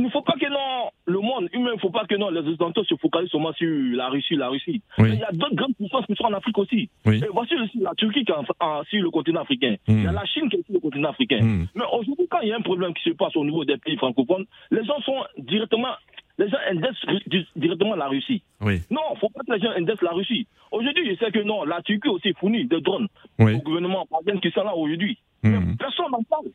il 0.00 0.04
ne 0.07 0.11
faut 0.11 0.23
pas 0.23 0.33
que 0.40 0.49
non, 0.49 0.90
le 1.07 1.21
monde 1.21 1.49
humain, 1.52 1.71
il 1.73 1.75
ne 1.76 1.80
faut 1.80 1.90
pas 1.90 2.04
que 2.07 2.14
non, 2.14 2.30
les 2.30 2.40
Occidentaux 2.40 2.85
se 2.85 2.95
focalisent 2.97 3.30
seulement 3.30 3.52
sur 3.52 3.69
la 3.97 4.09
Russie, 4.09 4.35
la 4.35 4.49
Russie. 4.49 4.80
Oui. 4.99 5.11
Il 5.12 5.19
y 5.19 5.23
a 5.23 5.30
d'autres 5.33 5.54
grandes 5.54 5.76
puissances 5.76 6.07
qui 6.07 6.14
sont 6.14 6.25
en 6.25 6.33
Afrique 6.33 6.57
aussi. 6.59 6.88
Oui. 7.04 7.21
Et 7.23 7.28
voici 7.33 7.54
aussi 7.57 7.78
la 7.80 7.95
Turquie 7.95 8.25
qui 8.25 8.33
est 8.33 8.35
en- 8.35 8.45
en- 8.61 8.83
sur 8.85 9.02
le 9.02 9.11
continent 9.11 9.42
africain. 9.42 9.76
Hmm. 9.87 9.99
Il 9.99 10.04
y 10.04 10.07
a 10.07 10.12
la 10.12 10.25
Chine 10.25 10.49
qui 10.49 10.57
est 10.57 10.64
sur 10.64 10.73
le 10.75 10.80
continent 10.80 11.11
africain. 11.11 11.40
Hmm. 11.42 11.66
Mais 11.75 11.85
aujourd'hui, 11.92 12.26
quand 12.30 12.40
il 12.40 12.49
y 12.49 12.52
a 12.52 12.57
un 12.57 12.62
problème 12.62 12.95
qui 12.95 13.02
se 13.04 13.14
passe 13.14 13.37
au 13.37 13.45
niveau 13.45 13.64
des 13.66 13.76
pays 13.76 13.97
francophones, 13.99 14.47
les 14.71 14.85
gens 14.85 15.00
sont 15.02 15.23
directement, 15.38 15.92
les 16.38 16.49
gens 16.49 16.59
indexent 16.71 17.04
di- 17.26 17.47
directement 17.57 17.95
la 17.97 18.09
Russie. 18.09 18.42
Oui. 18.62 18.80
Non, 18.90 19.02
il 19.11 19.14
ne 19.14 19.19
faut 19.21 19.28
pas 19.28 19.40
que 19.47 19.52
les 19.52 19.61
gens 19.61 19.73
indexent 19.76 20.02
la 20.02 20.12
Russie. 20.12 20.47
Aujourd'hui, 20.73 21.11
je 21.11 21.16
sais 21.23 21.30
que 21.30 21.42
non, 21.42 21.64
la 21.64 21.83
Turquie 21.83 22.09
aussi 22.09 22.33
fournit 22.35 22.64
des 22.64 22.80
drones 22.80 23.09
Oui. 23.38 23.54
au 23.57 23.59
gouvernement 23.59 24.07
qui 24.42 24.50
sont 24.52 24.64
là 24.64 24.75
aujourd'hui. 24.75 25.19
Mais 25.42 25.57
Personne 25.78 26.07
n'en 26.12 26.23
parle. 26.25 26.47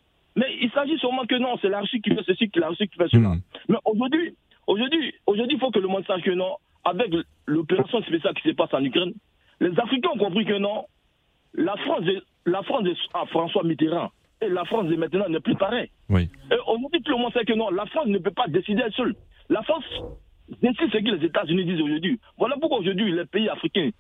Sûrement 1.06 1.26
que 1.28 1.36
non, 1.36 1.56
c'est 1.62 1.70
la 1.70 1.82
Russie 1.82 2.02
qui 2.02 2.10
fait 2.16 2.24
ceci, 2.26 2.50
c'est 2.52 2.60
la 2.60 2.70
Russie 2.70 2.88
qui 2.88 2.98
fait 2.98 3.08
cela. 3.10 3.30
Mhm. 3.30 3.42
Mais 3.70 3.78
aujourd'hui, 3.86 4.36
aujourd'hui, 4.66 5.14
aujourd'hui, 5.28 5.56
il 5.58 5.60
faut 5.60 5.70
que 5.72 5.80
le 5.80 5.88
monde 5.88 6.06
sache 6.08 6.22
que 6.24 6.32
non, 6.32 6.56
avec 6.84 7.12
l'opération 7.46 8.02
spéciale 8.02 8.34
qui 8.36 8.50
se 8.50 8.56
passe 8.56 8.74
en 8.74 8.84
Ukraine, 8.84 9.14
les 9.60 9.78
Africains 9.80 10.10
ont 10.16 10.18
compris 10.18 10.46
que 10.46 10.58
non, 10.58 10.86
la 11.54 11.76
France, 11.78 12.02
de- 12.04 12.24
la 12.48 12.64
France 12.64 12.84
de 12.84 12.96
ah, 13.14 13.26
François 13.28 13.64
Mitterrand 13.64 14.10
et 14.42 14.50
la 14.50 14.66
France 14.66 14.88
de 14.88 14.96
maintenant 14.96 15.30
n'est 15.30 15.40
plus 15.40 15.56
pareil. 15.56 15.90
Oui. 16.10 16.28
Et 16.52 16.56
aujourd'hui, 16.68 17.02
tout 17.04 17.12
le 17.12 17.18
monde 17.20 17.34
sait 17.34 17.46
que 17.46 17.54
non, 17.54 17.70
la 17.70 17.86
France 17.86 18.08
ne 18.08 18.18
peut 18.18 18.32
pas 18.32 18.48
décider 18.48 18.82
elle 18.86 18.94
seule. 18.94 19.16
La 19.50 19.62
France 19.64 19.86
décide 20.62 20.92
ce 20.92 20.98
que 20.98 21.12
les 21.16 21.26
États-Unis 21.26 21.66
disent 21.66 21.82
aujourd'hui. 21.82 22.20
Voilà 22.38 22.56
pourquoi 22.60 22.80
aujourd'hui, 22.80 23.12
les 23.12 23.26
pays 23.26 23.48
africains, 23.50 23.92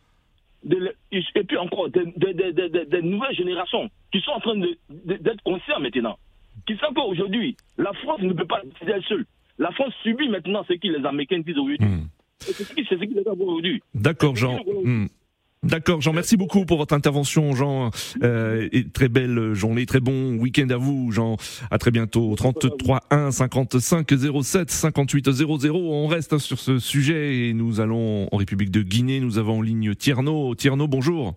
de- 0.63 0.93
et 1.11 1.43
puis 1.43 1.57
encore 1.57 1.89
des, 1.89 2.05
des- 2.17 2.33
des- 2.33 2.51
des- 2.53 2.69
des- 2.69 2.85
des 2.85 3.01
nouvelles 3.03 3.35
générations 3.35 3.89
qui 4.11 4.19
sont 4.21 4.31
en 4.31 4.39
train 4.39 4.55
d'être 4.89 5.41
conscients 5.43 5.79
maintenant, 5.79 6.17
qui 6.65 6.77
savent 6.77 6.93
qu'aujourd'hui, 6.93 7.55
la 7.77 7.91
France 7.93 8.21
ne 8.21 8.33
peut 8.33 8.45
pas 8.45 8.61
décider 8.63 8.93
seule. 9.07 9.25
La 9.57 9.71
France 9.71 9.93
subit 10.03 10.27
maintenant 10.29 10.63
ce 10.67 10.73
que 10.73 10.87
les 10.87 11.05
Américains 11.05 11.39
disent 11.39 11.57
aujourd'hui. 11.57 11.77
Et 12.47 12.53
C'est 12.53 12.63
ce 12.63 12.73
qui 12.73 13.13
les 13.13 13.23
aujourd'hui. 13.27 13.81
D'accord, 13.93 14.35
Jean. 14.35 14.59
Hmm. 14.83 15.07
D'accord, 15.63 15.99
Jean. 15.99 16.13
Merci 16.13 16.37
beaucoup 16.37 16.65
pour 16.65 16.77
votre 16.77 16.93
intervention, 16.93 17.55
Jean. 17.55 17.89
Euh, 18.21 18.69
et 18.71 18.87
très 18.87 19.09
belle 19.09 19.53
journée, 19.53 19.85
très 19.87 19.99
bon 19.99 20.35
week-end 20.35 20.69
à 20.69 20.77
vous, 20.77 21.11
Jean. 21.11 21.37
À 21.71 21.79
très 21.79 21.89
bientôt. 21.89 22.35
33 22.35 23.01
1 23.09 23.31
55 23.31 24.07
07 24.43 24.69
58 24.69 25.31
00. 25.31 25.75
On 25.75 26.07
reste 26.07 26.33
hein, 26.33 26.39
sur 26.39 26.59
ce 26.59 26.77
sujet 26.77 27.47
et 27.47 27.53
nous 27.53 27.79
allons 27.79 28.27
en 28.31 28.37
République 28.37 28.69
de 28.69 28.81
Guinée. 28.81 29.19
Nous 29.19 29.39
avons 29.39 29.59
en 29.59 29.61
ligne 29.61 29.95
Tierno. 29.95 30.53
Tierno, 30.53 30.87
bonjour. 30.87 31.35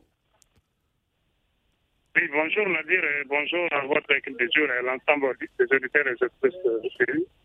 Oui, 2.19 2.25
bonjour 2.33 2.69
Nadir 2.69 2.99
et 2.99 3.23
bonjour 3.29 3.69
à 3.71 3.87
votre 3.87 4.11
équipe 4.11 4.37
de 4.37 4.45
et 4.45 4.49
à 4.73 4.83
l'ensemble 4.83 5.37
des 5.39 5.47
auditeurs 5.73 6.09
et 6.09 6.17
pays. 6.43 6.51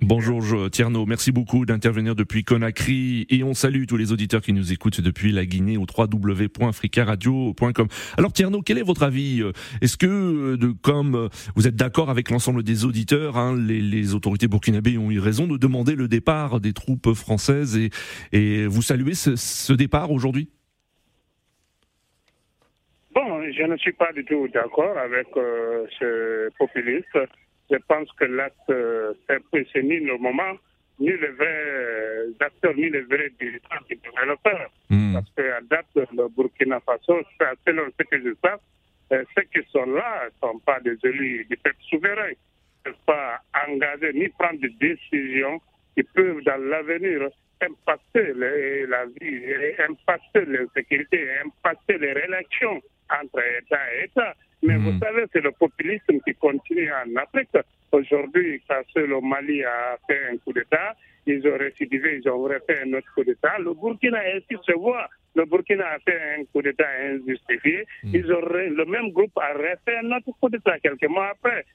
Bonjour 0.01 0.41
Tierno, 0.71 1.05
merci 1.05 1.31
beaucoup 1.31 1.67
d'intervenir 1.67 2.15
depuis 2.15 2.43
Conakry 2.43 3.27
et 3.29 3.43
on 3.43 3.53
salue 3.53 3.85
tous 3.85 3.97
les 3.97 4.11
auditeurs 4.11 4.41
qui 4.41 4.51
nous 4.51 4.73
écoutent 4.73 4.99
depuis 4.99 5.31
la 5.31 5.45
Guinée 5.45 5.77
au 5.77 5.85
www.africaradio.com. 5.85 7.87
Alors 8.17 8.33
Tierno, 8.33 8.63
quel 8.63 8.79
est 8.79 8.83
votre 8.83 9.03
avis? 9.03 9.43
Est-ce 9.81 9.95
que, 9.95 10.55
de, 10.55 10.73
comme 10.81 11.29
vous 11.55 11.67
êtes 11.67 11.75
d'accord 11.75 12.09
avec 12.09 12.31
l'ensemble 12.31 12.63
des 12.63 12.83
auditeurs, 12.83 13.37
hein, 13.37 13.55
les, 13.55 14.15
autorités 14.15 14.47
burkinabées 14.47 14.97
ont 14.97 15.11
eu 15.11 15.19
raison 15.19 15.45
de 15.45 15.57
demander 15.57 15.93
le 15.93 16.07
départ 16.07 16.59
des 16.59 16.73
troupes 16.73 17.13
françaises 17.13 17.79
et, 18.31 18.65
vous 18.65 18.81
saluez 18.81 19.13
ce, 19.13 19.73
départ 19.73 20.09
aujourd'hui? 20.09 20.49
Je 23.57 23.63
ne 23.63 23.77
suis 23.77 23.93
pas 23.93 24.11
du 24.13 24.23
tout 24.25 24.47
d'accord 24.49 24.97
avec 24.97 25.27
euh, 25.37 25.85
ce 25.99 26.49
populiste. 26.57 27.17
Je 27.71 27.77
pense 27.87 28.11
que 28.13 28.25
l'acte, 28.25 28.69
euh, 28.69 29.13
c'est 29.27 29.83
ni 29.83 29.99
le 29.99 30.17
moment, 30.17 30.53
ni 30.99 31.09
les 31.09 31.27
vrais 31.39 31.63
euh, 31.65 32.31
acteurs, 32.39 32.75
ni 32.75 32.89
les 32.89 33.01
vrais 33.01 33.31
dirigeants 33.39 33.83
qui 33.87 33.95
devraient 33.95 34.25
le 34.25 34.35
faire. 34.43 34.69
Hmm. 34.89 35.13
Parce 35.13 35.29
qu'à 35.35 35.61
date, 35.61 35.87
le 35.95 36.27
Burkina 36.35 36.79
Faso, 36.81 37.21
selon 37.65 37.83
ce 37.99 38.03
que 38.05 38.17
je 38.19 38.33
sais, 38.43 39.25
ceux 39.35 39.43
qui 39.53 39.67
sont 39.71 39.85
là 39.85 40.25
ne 40.25 40.47
sont 40.47 40.59
pas 40.59 40.79
des 40.79 40.97
élus 41.03 41.45
du 41.49 41.55
peuple 41.57 41.77
souverain. 41.89 42.31
Ils 42.85 42.89
ne 42.89 42.93
sont 42.93 42.99
pas 43.05 43.39
engagés 43.67 44.13
ni 44.13 44.27
prendre 44.29 44.59
des 44.59 44.69
décisions 44.79 45.61
qui 45.95 46.03
peuvent, 46.03 46.41
dans 46.43 46.57
l'avenir, 46.57 47.29
impacter 47.61 48.33
les- 48.33 48.85
la 48.87 49.05
vie, 49.05 49.41
impacter 49.87 50.45
l'insécurité, 50.45 51.27
impacter 51.45 51.97
les 51.99 52.13
relations 52.13 52.81
entre 53.21 53.39
État 53.59 53.79
et 53.95 54.05
État. 54.05 54.33
Mais 54.63 54.77
vous 54.77 54.97
savez, 54.99 55.25
c'est 55.33 55.43
le 55.43 55.51
populisme 55.51 56.19
qui 56.25 56.33
continue 56.35 56.89
en 56.91 57.15
Afrique. 57.17 57.49
Aujourd'hui, 57.91 58.61
parce 58.67 58.87
que 58.95 59.01
le 59.01 59.19
Mali 59.21 59.63
a 59.63 59.97
fait 60.07 60.29
un 60.31 60.37
coup 60.37 60.53
d'État, 60.53 60.95
ils 61.27 61.45
ont 61.47 61.57
récidivé, 61.57 62.19
ils 62.23 62.29
ont 62.29 62.41
refait 62.41 62.81
un 62.83 62.93
autre 62.93 63.07
coup 63.13 63.23
d'État. 63.23 63.57
Le 63.59 63.73
Burkina 63.73 64.19
ainsi 64.19 64.57
se 64.65 64.73
voit. 64.73 65.07
Le 65.35 65.45
Burkina 65.45 65.85
a 65.85 65.99
fait 65.99 66.19
un 66.39 66.45
coup 66.45 66.61
d'État 66.61 66.87
injustifié. 67.03 67.85
Mhm. 68.03 68.15
Ils 68.15 68.33
ont 68.33 68.41
le 68.41 68.85
même 68.85 69.11
groupe 69.11 69.37
a 69.37 69.53
refait 69.53 69.97
un 69.97 70.11
autre 70.11 70.31
coup 70.39 70.49
d'État 70.49 70.79
quelques 70.79 71.07
mois 71.07 71.29
après. 71.29 71.65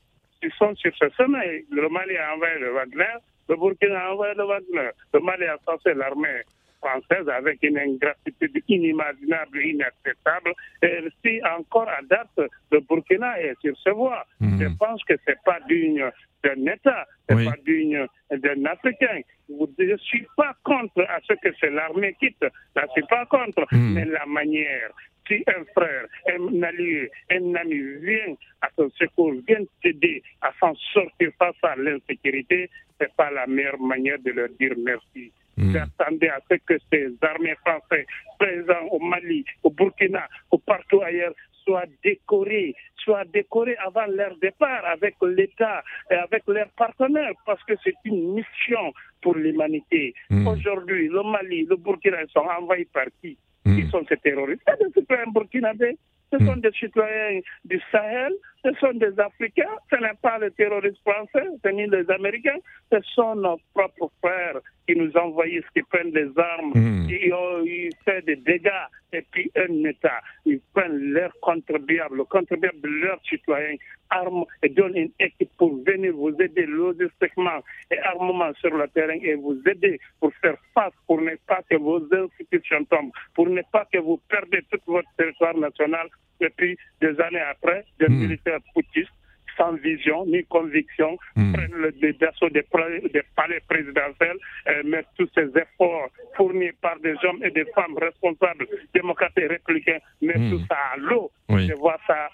Ils 0.43 0.53
sont 0.53 0.75
sur 0.77 0.93
ce 0.97 1.07
chemin. 1.17 1.43
Le 1.71 1.89
Mali 1.89 2.17
a 2.17 2.35
envoyé 2.35 2.59
le 2.59 2.71
Wagner, 2.73 3.17
le 3.49 3.57
Burkina 3.57 4.07
a 4.07 4.13
envoyé 4.13 4.35
le 4.35 4.45
Wagner. 4.45 4.91
Le 5.13 5.21
Mali 5.21 5.45
a 5.45 5.57
censé 5.65 5.95
l'armée 5.95 6.43
française 6.89 7.29
avec 7.29 7.59
une 7.63 7.79
ingratitude 7.79 8.63
inimaginable, 8.69 9.59
inacceptable. 9.63 10.53
Et 10.83 10.99
si 11.25 11.41
encore 11.59 11.89
à 11.89 12.01
date, 12.09 12.51
le 12.73 12.81
Burkina 12.81 13.41
est 13.41 13.55
sur 13.61 13.77
ce 13.79 13.91
voie. 13.91 14.25
Mhm. 14.41 14.59
Je 14.61 14.69
pense 14.79 15.03
que 15.05 15.15
c'est 15.27 15.41
pas 15.45 15.59
digne 15.69 16.05
d'un 16.45 16.73
État, 16.73 17.07
c'est 17.29 17.35
Oui. 17.35 17.45
pas 17.45 17.57
digne 17.67 18.07
d'un 18.31 18.65
Africain. 18.67 19.21
Je 19.49 19.85
ne 19.85 19.97
suis 19.97 20.27
pas 20.37 20.55
contre 20.65 21.03
à 21.09 21.19
ce 21.27 21.35
que 21.35 21.49
c'est 21.61 21.71
l'armée 21.71 22.15
quitte. 22.21 22.37
Je 22.77 22.83
ne 22.83 22.89
suis 22.95 23.03
pas 23.09 23.27
contre, 23.27 23.67
Mhm. 23.73 23.93
mais 23.95 24.05
la 24.05 24.27
manière. 24.27 24.91
Si 25.27 25.45
un 25.47 25.63
frère, 25.77 26.07
un 26.33 26.63
allié, 26.63 27.11
un 27.31 27.55
ami 27.55 27.81
vient 28.01 28.35
à 28.63 28.69
ton 28.77 28.89
secours, 28.91 29.33
vient 29.47 29.63
t'aider 29.83 30.23
à 30.41 30.51
s'en 30.59 30.75
sortir 30.95 31.31
face 31.39 31.57
à 31.63 31.77
l'insécurité, 31.77 32.71
c'est 32.99 33.13
pas 33.15 33.31
la 33.31 33.47
meilleure 33.47 33.79
manière 33.79 34.19
de 34.21 34.31
leur 34.31 34.49
dire 34.59 34.73
merci. 34.79 35.31
Mhm. 35.59 35.73
J'attendais 35.73 36.29
à 36.31 36.41
ce 36.51 36.57
que 36.57 36.75
ces 36.93 37.09
armées 37.23 37.57
françaises 37.67 38.07
présentes 38.39 38.89
au 38.91 38.99
Mali, 39.01 39.45
au 39.65 39.71
Burkina, 39.71 40.27
ou 40.53 40.59
partout 40.59 41.03
ailleurs 41.03 41.33
soient 41.65 41.85
décorées, 42.03 42.75
soient 42.97 43.25
décorées 43.27 43.77
avant 43.85 44.07
leur 44.07 44.37
départ 44.39 44.85
avec 44.87 45.17
l'État 45.23 45.83
et 46.11 46.15
avec 46.15 46.43
leurs 46.47 46.71
partenaires, 46.71 47.33
parce 47.45 47.63
que 47.65 47.75
c'est 47.85 47.95
une 48.05 48.35
mission 48.35 48.93
pour 49.21 49.35
l'humanité. 49.35 50.15
Mhm. 50.31 50.47
Aujourd'hui, 50.49 51.09
le 51.09 51.23
Mali, 51.23 51.67
le 51.69 51.77
Burkina 51.77 52.23
ils 52.23 52.31
sont 52.31 52.41
envahis 52.59 52.87
par 52.87 53.07
qui? 53.21 53.37
Qui 53.65 53.83
Mhm. 53.83 53.91
sont 53.91 54.05
ces 54.09 54.17
terroristes 54.19 54.63
C'est 54.67 54.79
des 54.83 54.93
citoyens 55.01 55.27
burkinabés. 55.33 55.99
Ce 56.33 56.39
sont 56.39 56.57
Mhm. 56.57 56.61
des 56.61 56.73
citoyens 56.73 57.41
du 57.65 57.81
Sahel, 57.91 58.33
ce 58.65 58.73
sont 58.81 58.93
des 58.93 59.19
Africains, 59.19 59.77
ce 59.91 59.97
n'est 59.97 60.19
pas 60.21 60.39
les 60.39 60.51
terroristes 60.51 61.01
français, 61.01 61.49
ce 61.65 61.69
ni 61.71 61.87
les 61.87 62.11
Américains, 62.11 62.59
ce 62.93 62.99
sont 63.15 63.35
nos 63.37 63.59
propres 63.75 64.11
frères 64.23 64.61
qui 64.87 64.95
nous 64.97 65.11
envahissent, 65.17 65.69
qui 65.75 65.83
prennent 65.83 66.11
des 66.13 66.29
armes, 66.37 66.73
Mhm. 66.75 67.07
qui 67.09 67.33
ont 67.33 67.63
ils 67.65 67.91
font 68.05 68.21
des 68.27 68.37
dégâts, 68.37 68.87
et 69.13 69.23
puis 69.31 69.51
un 69.57 69.85
État, 69.89 70.21
ils 70.45 70.61
prennent 70.75 70.99
leur 71.13 71.33
contribuable, 71.41 72.17
le 72.19 72.25
contribuable 72.25 72.81
de 72.83 72.89
leurs 72.89 73.21
citoyens 73.25 73.77
arme 74.11 74.45
et 74.63 74.69
donne 74.69 74.97
une 74.97 75.13
équipe 75.21 75.51
pour 75.59 75.75
venir 75.85 76.13
vous 76.15 76.35
aider 76.41 76.67
logistiquement 76.67 77.61
et 77.91 77.99
armement 78.01 78.53
sur 78.61 78.75
le 78.75 78.87
terrain 78.89 79.19
et 79.23 79.35
vous 79.35 79.61
aider 79.67 80.01
pour 80.21 80.33
faire 80.43 80.57
face, 80.75 80.93
pour 81.07 81.21
ne 81.21 81.35
pas 81.47 81.61
que 81.71 81.77
vos 81.77 82.01
institutions 82.15 82.85
tombent, 82.87 83.13
pour 83.35 83.49
ne 83.49 83.63
pas 83.73 83.87
que 83.93 83.99
vous 83.99 84.21
perdez 84.29 84.61
tout 84.71 84.81
votre 84.87 85.09
territoire 85.17 85.57
national. 85.57 86.07
Et 86.41 86.51
puis, 86.51 86.77
des 87.01 87.19
années 87.21 87.41
après, 87.41 87.85
des 87.99 88.09
Hmm. 88.09 88.21
militaires 88.21 88.61
poutistes 88.75 89.11
sans 89.57 89.73
vision 89.73 90.25
ni 90.27 90.45
conviction 90.45 91.19
Hmm. 91.35 91.53
prennent 91.53 91.73
le 91.75 91.93
assaut 92.29 92.49
des, 92.51 92.65
des 93.13 93.23
palais 93.35 93.61
présidentiels, 93.69 94.37
euh, 94.69 94.83
mettent 94.85 95.09
tous 95.19 95.29
ces 95.35 95.49
efforts 95.59 96.09
fournis 96.37 96.71
par 96.81 96.97
des 97.01 97.15
hommes 97.25 97.43
et 97.43 97.51
des 97.51 97.65
femmes 97.75 97.97
responsables, 97.99 98.67
démocrates 98.95 99.37
et 99.37 99.47
républicains, 99.49 99.99
mettent 100.23 100.39
Hmm. 100.39 100.51
tout 100.53 100.63
ça 100.69 100.77
à 100.95 100.97
l'eau. 100.99 101.31
Oui. 101.49 101.67
Je 101.67 101.75
vois 101.75 101.99
ça, 102.07 102.29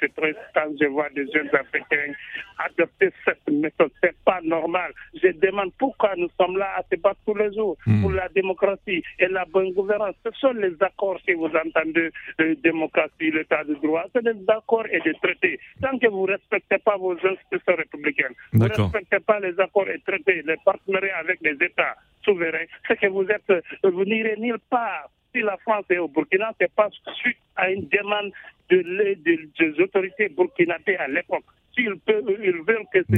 c'est 0.00 0.14
très 0.14 0.34
quand 0.54 0.70
je 0.80 0.86
vois 0.86 1.08
des 1.10 1.26
jeunes 1.32 1.50
Africains 1.54 2.12
adopter 2.58 3.10
cette 3.24 3.48
méthode. 3.50 3.90
C'est 4.02 4.16
pas 4.24 4.40
normal. 4.42 4.92
Je 5.14 5.28
demande 5.28 5.72
pourquoi 5.78 6.14
nous 6.16 6.28
sommes 6.40 6.56
là 6.56 6.76
à 6.76 6.82
se 6.90 7.00
battre 7.00 7.20
tous 7.26 7.34
les 7.34 7.52
jours 7.54 7.76
Hmm. 7.86 8.02
pour 8.02 8.12
la 8.12 8.28
démocratie 8.28 9.02
et 9.18 9.28
la 9.28 9.44
bonne 9.44 9.72
gouvernance. 9.72 10.14
Ce 10.24 10.30
sont 10.38 10.52
les 10.52 10.74
accords 10.80 11.18
que 11.26 11.32
vous 11.34 11.46
entendez, 11.54 12.10
euh, 12.40 12.54
démocratie, 12.62 13.30
l'état 13.30 13.64
de 13.64 13.74
droit. 13.74 14.04
C'est 14.14 14.24
des 14.24 14.36
accords 14.48 14.86
et 14.90 15.00
des 15.00 15.14
traités. 15.14 15.58
Tant 15.82 15.98
que 15.98 16.06
vous 16.08 16.24
respectez 16.24 16.78
pas 16.78 16.96
vos 16.96 17.12
institutions 17.12 17.76
républicaines, 17.76 18.34
vous 18.52 18.60
D'accord. 18.60 18.90
respectez 18.92 19.20
pas 19.20 19.40
les 19.40 19.58
accords 19.60 19.88
et 19.88 20.00
traités, 20.00 20.42
les 20.46 20.56
partenariats 20.64 21.18
avec 21.18 21.40
les 21.42 21.56
États 21.64 21.96
souverains, 22.24 22.64
c'est 22.88 22.98
que 22.98 23.06
vous 23.08 23.26
êtes, 23.28 23.50
euh, 23.50 23.60
vous 23.84 24.04
n'irez 24.04 24.36
nulle 24.38 24.58
part. 24.70 25.10
Si 25.34 25.42
la 25.42 25.56
France 25.58 25.84
est 25.90 25.98
au 25.98 26.08
Burkina, 26.08 26.52
c'est 26.60 26.72
pas 26.72 26.88
suite 27.20 27.36
à 27.56 27.70
une 27.70 27.88
demande 27.88 28.30
de 28.70 28.76
l'aide 28.76 29.22
des, 29.22 29.48
des 29.58 29.80
autorités 29.80 30.28
burkinabées 30.28 30.96
à 30.96 31.08
l'époque. 31.08 31.44
S'ils 31.74 31.92
ils 32.06 32.62
veulent 32.66 32.86
que 32.92 33.02
ces- 33.10 33.16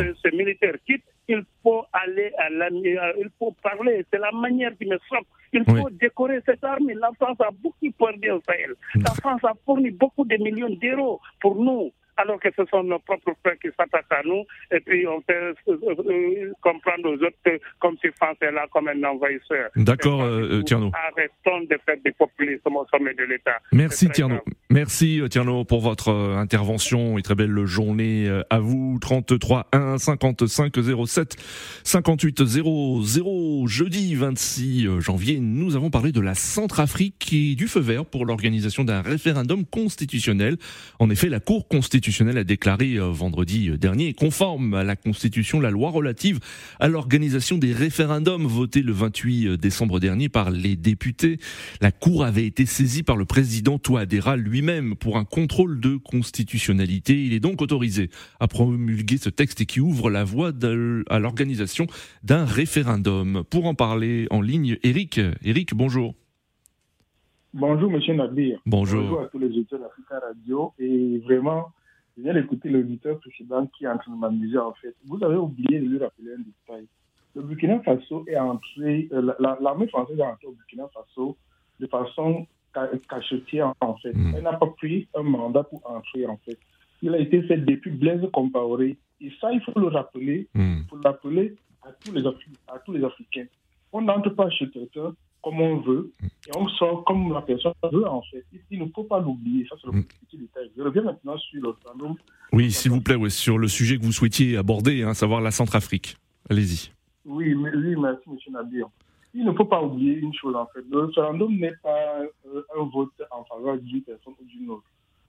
euh, 0.00 0.14
ces, 0.22 0.30
militaires 0.36 0.76
quittent, 0.86 1.02
il 1.28 1.42
faut 1.62 1.84
aller 1.92 2.30
à 2.38 2.48
la, 2.50 2.66
euh, 2.66 3.12
il 3.18 3.28
faut 3.38 3.50
parler. 3.62 4.04
C'est 4.12 4.20
la 4.20 4.30
manière 4.30 4.76
qui 4.78 4.86
me 4.86 4.96
choque. 5.08 5.26
Il 5.52 5.64
faut 5.64 5.90
décorer 5.90 6.40
cette 6.46 6.62
armée. 6.62 6.94
La 6.94 7.10
France 7.20 7.40
a 7.40 7.50
beaucoup 7.50 7.90
perdu 7.98 8.30
au 8.30 8.40
Sahel. 8.46 8.74
La 8.94 9.10
France 9.14 9.42
a 9.44 9.52
fourni 9.64 9.90
beaucoup 9.90 10.24
de 10.24 10.36
millions 10.36 10.70
d'euros 10.70 11.20
pour 11.40 11.56
nous. 11.56 11.90
Alors 12.16 12.38
que 12.40 12.48
ce 12.56 12.64
sont 12.66 12.84
nos 12.84 12.98
propres 12.98 13.34
frères 13.42 13.58
qui 13.58 13.68
s'attaquent 13.76 14.12
à 14.12 14.22
nous, 14.24 14.44
et 14.70 14.80
puis 14.80 15.06
on 15.06 15.20
fait 15.22 15.34
euh, 15.34 15.54
euh, 15.68 16.52
comprendre 16.60 17.10
aux 17.10 17.14
autres 17.14 17.36
que 17.44 17.58
comme 17.80 17.96
si 18.00 18.08
France 18.12 18.36
est 18.40 18.52
là 18.52 18.66
comme 18.70 18.88
un 18.88 19.02
envahisseur. 19.02 19.70
D'accord, 19.76 20.22
euh, 20.22 20.58
tout. 20.58 20.62
Tierno. 20.62 20.90
Arrêtons 20.94 21.64
de 21.64 21.78
faire 21.84 21.96
des 22.04 22.12
populismes 22.12 22.76
au 22.76 22.86
sommet 22.86 23.14
de 23.14 23.24
l'État. 23.24 23.58
Merci 23.72 24.08
Tierno. 24.10 24.36
grave. 24.36 24.54
Merci 24.70 25.20
euh, 25.20 25.28
Tierno 25.28 25.66
pour 25.66 25.82
votre 25.82 26.08
euh, 26.08 26.38
intervention 26.38 27.18
et 27.18 27.22
très 27.22 27.34
belle 27.34 27.66
journée 27.66 28.26
euh, 28.26 28.42
à 28.48 28.60
vous. 28.60 28.98
33 28.98 29.68
1 29.72 29.98
55 29.98 30.72
07 31.06 31.36
58 31.84 32.44
00 32.46 33.66
jeudi 33.66 34.14
26 34.14 34.86
euh, 34.86 35.00
janvier. 35.00 35.38
Nous 35.38 35.76
avons 35.76 35.90
parlé 35.90 36.12
de 36.12 36.20
la 36.20 36.34
Centrafrique 36.34 37.30
et 37.34 37.56
du 37.56 37.68
feu 37.68 37.80
vert 37.80 38.06
pour 38.06 38.24
l'organisation 38.24 38.84
d'un 38.84 39.02
référendum 39.02 39.66
constitutionnel. 39.66 40.56
En 40.98 41.10
effet, 41.10 41.28
la 41.28 41.40
Cour 41.40 41.68
constitutionnelle 41.68 42.38
a 42.38 42.44
déclaré 42.44 42.96
vendredi 42.98 43.70
dernier 43.78 44.14
conforme 44.14 44.72
à 44.72 44.82
la 44.82 44.96
Constitution 44.96 45.60
la 45.60 45.70
loi 45.70 45.90
relative 45.90 46.40
à 46.80 46.88
l'organisation 46.88 47.58
des 47.58 47.74
référendums 47.74 48.46
votés 48.46 48.80
le 48.80 48.92
28 48.92 49.58
décembre 49.58 50.00
dernier 50.00 50.30
par 50.30 50.50
les 50.50 50.74
députés. 50.74 51.38
La 51.82 51.92
Cour 51.92 52.24
avait 52.24 52.46
été 52.46 52.64
saisie 52.64 53.02
par 53.02 53.18
le 53.18 53.26
président 53.26 53.78
Touadéra 53.78 54.36
lui-même 54.58 54.94
pour 54.94 55.16
un 55.16 55.24
contrôle 55.24 55.80
de 55.80 55.96
constitutionnalité. 55.96 57.20
Il 57.24 57.32
est 57.32 57.40
donc 57.40 57.60
autorisé 57.60 58.08
à 58.38 58.46
promulguer 58.46 59.16
ce 59.16 59.28
texte 59.28 59.60
et 59.60 59.66
qui 59.66 59.80
ouvre 59.80 60.10
la 60.10 60.22
voie 60.22 60.52
à 61.10 61.18
l'organisation 61.18 61.86
d'un 62.22 62.44
référendum. 62.44 63.42
Pour 63.50 63.66
en 63.66 63.74
parler 63.74 64.28
en 64.30 64.40
ligne, 64.40 64.78
Eric. 64.84 65.20
Eric, 65.42 65.74
bonjour. 65.74 66.14
Bonjour, 67.52 67.90
monsieur 67.90 68.14
Nadir. 68.14 68.60
Bonjour. 68.64 69.02
Bonjour 69.02 69.20
à 69.22 69.26
tous 69.26 69.38
les 69.40 69.46
auditeurs 69.48 69.80
d'Africa 69.80 70.20
Radio. 70.20 70.72
Et 70.78 71.18
vraiment, 71.18 71.72
je 72.16 72.22
viens 72.22 72.34
d'écouter 72.34 72.68
l'auditeur 72.68 73.18
précédent 73.18 73.66
qui 73.76 73.84
est 73.84 73.88
en 73.88 73.98
train 73.98 74.12
de 74.14 74.18
m'amuser, 74.18 74.58
en 74.58 74.72
fait. 74.74 74.94
Vous 75.06 75.18
avez 75.24 75.36
oublié 75.36 75.80
de 75.80 75.86
lui 75.86 75.98
rappeler 75.98 76.30
un 76.38 76.42
détail. 76.42 76.86
Le 77.34 77.42
Burkina 77.42 77.80
Faso 77.80 78.24
est 78.28 78.36
entré, 78.36 79.08
euh, 79.12 79.20
la- 79.20 79.36
la- 79.40 79.58
l'armée 79.60 79.88
française 79.88 80.16
est 80.16 80.22
entrée 80.22 80.46
au 80.46 80.52
Burkina 80.52 80.84
Faso 80.94 81.36
de 81.80 81.86
façon 81.88 82.46
ca- 82.74 82.90
cachetière, 83.08 83.72
en 83.80 83.94
fait. 83.96 84.12
Mm. 84.14 84.34
Elle 84.36 84.42
n'a 84.42 84.54
pas 84.54 84.66
pris 84.66 85.06
un 85.14 85.22
mandat 85.22 85.62
pour 85.64 85.80
entrer, 85.88 86.26
en 86.26 86.38
fait. 86.44 86.58
Il 87.02 87.14
a 87.14 87.18
été 87.18 87.42
fait 87.42 87.58
depuis 87.58 87.90
Blaise 87.90 88.22
Compaoré. 88.32 88.96
Et 89.20 89.30
ça, 89.40 89.52
il 89.52 89.60
faut 89.62 89.78
le 89.78 89.86
rappeler, 89.88 90.48
Hmm. 90.54 90.78
il 90.80 90.84
faut 90.88 90.96
le 90.96 91.02
rappeler 91.08 91.54
à 91.82 91.92
tous 91.92 92.12
les, 92.12 92.22
Afri- 92.22 92.56
à 92.68 92.78
tous 92.80 92.92
les 92.92 93.04
Africains. 93.04 93.46
On 93.92 94.02
n'entre 94.02 94.30
pas 94.30 94.50
chez 94.50 94.68
quelqu'un 94.70 95.14
comme 95.42 95.60
on 95.60 95.76
veut 95.80 96.10
et 96.22 96.56
on 96.56 96.66
sort 96.68 97.04
comme 97.04 97.32
la 97.32 97.42
personne 97.42 97.72
veut, 97.92 98.06
en 98.08 98.22
fait. 98.22 98.44
Il, 98.70 98.80
ne 98.80 98.86
faut 98.94 99.04
pas 99.04 99.20
l'oublier. 99.20 99.66
Ça, 99.68 99.76
c'est 99.80 99.86
le 99.86 99.98
Mm. 99.98 100.04
petit 100.04 100.38
détail. 100.38 100.70
Je 100.76 100.82
reviens 100.82 101.02
maintenant 101.02 101.36
sur 101.38 101.62
le. 101.62 101.74
Oui, 102.52 102.70
s'il 102.72 102.90
vous 102.90 103.00
plaît, 103.02 103.16
sur 103.30 103.58
le 103.58 103.68
sujet 103.68 103.98
que 103.98 104.02
vous 104.04 104.12
souhaitiez 104.12 104.56
aborder, 104.56 105.02
hein, 105.02 105.14
savoir 105.14 105.40
la 105.40 105.50
Centrafrique. 105.50 106.16
Allez-y. 106.50 106.90
Oui, 107.26 107.54
mais- 107.54 107.74
oui, 107.74 107.94
merci, 107.96 108.22
M. 108.28 108.36
Nadir. 108.52 108.88
Il 109.36 109.44
ne 109.44 109.52
faut 109.52 109.64
pas 109.64 109.82
oublier 109.82 110.14
une 110.14 110.32
chose, 110.32 110.54
en 110.54 110.66
fait. 110.66 110.82
Le 110.88 111.06
référendum 111.06 111.56
n'est 111.56 111.74
pas 111.82 112.20
euh, 112.46 112.62
un 112.78 112.84
vote 112.84 113.10
en 113.32 113.44
faveur 113.44 113.78
d'une 113.78 114.02
personne 114.02 114.34
ou 114.40 114.44
d'une 114.44 114.70
autre. 114.70 114.84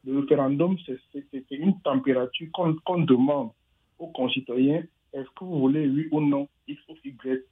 Le 0.06 0.20
référendum, 0.20 0.78
c'est 0.86 1.52
une 1.52 1.80
température 1.82 2.48
qu'on 2.54 3.00
demande 3.00 3.50
aux 3.98 4.08
concitoyens. 4.08 4.84
Est-ce 5.12 5.28
que 5.30 5.44
vous 5.44 5.60
voulez 5.60 5.88
oui 5.88 6.08
ou 6.12 6.22
non 6.22 6.48
X 6.68 6.80
ou 6.88 6.94
Y 7.04 7.44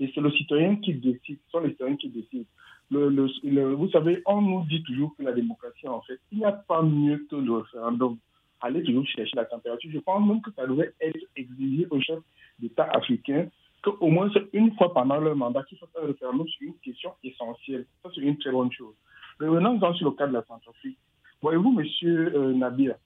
Et 0.00 0.10
c'est 0.14 0.20
le 0.22 0.30
citoyen 0.30 0.76
qui 0.76 0.94
décide, 0.94 1.38
ce 1.44 1.50
sont 1.50 1.60
les 1.60 1.70
citoyens 1.70 1.96
qui 1.96 2.08
décident. 2.08 2.46
Vous 2.90 3.90
savez, 3.90 4.22
on 4.24 4.40
nous 4.40 4.64
dit 4.64 4.82
toujours 4.84 5.14
que 5.14 5.22
la 5.22 5.32
démocratie, 5.32 5.86
en 5.88 6.00
fait, 6.00 6.18
il 6.32 6.38
n'y 6.38 6.44
a 6.46 6.52
pas 6.52 6.80
mieux 6.82 7.26
que 7.30 7.36
le 7.36 7.52
référendum. 7.52 8.16
Allez 8.62 8.82
toujours 8.82 9.06
chercher 9.06 9.36
la 9.36 9.44
température. 9.44 9.90
Je 9.92 9.98
pense 9.98 10.26
même 10.26 10.40
que 10.40 10.50
ça 10.52 10.66
devrait 10.66 10.94
être 11.00 11.20
exigé 11.36 11.86
aux 11.90 12.00
chefs 12.00 12.22
d'État 12.58 12.84
africains 12.84 13.48
qu'au 13.82 14.08
moins 14.08 14.30
une 14.52 14.74
fois 14.74 14.92
pendant 14.92 15.18
leur 15.18 15.36
mandat, 15.36 15.62
qu'ils 15.64 15.78
fassent 15.78 15.88
un 16.02 16.06
référendum 16.06 16.46
sur 16.48 16.66
une 16.68 16.74
question 16.78 17.12
essentielle. 17.24 17.86
Ça, 18.02 18.10
c'est 18.14 18.20
une 18.20 18.38
très 18.38 18.50
bonne 18.50 18.72
chose. 18.72 18.94
Revenons 19.40 19.74
donc 19.74 19.96
sur 19.96 20.10
le 20.10 20.16
cas 20.16 20.26
de 20.26 20.32
la 20.32 20.42
Centrafrique. 20.44 20.98
Voyez-vous, 21.40 21.72
monsieur 21.72 22.34
euh, 22.36 22.52
Nabia, 22.52 22.96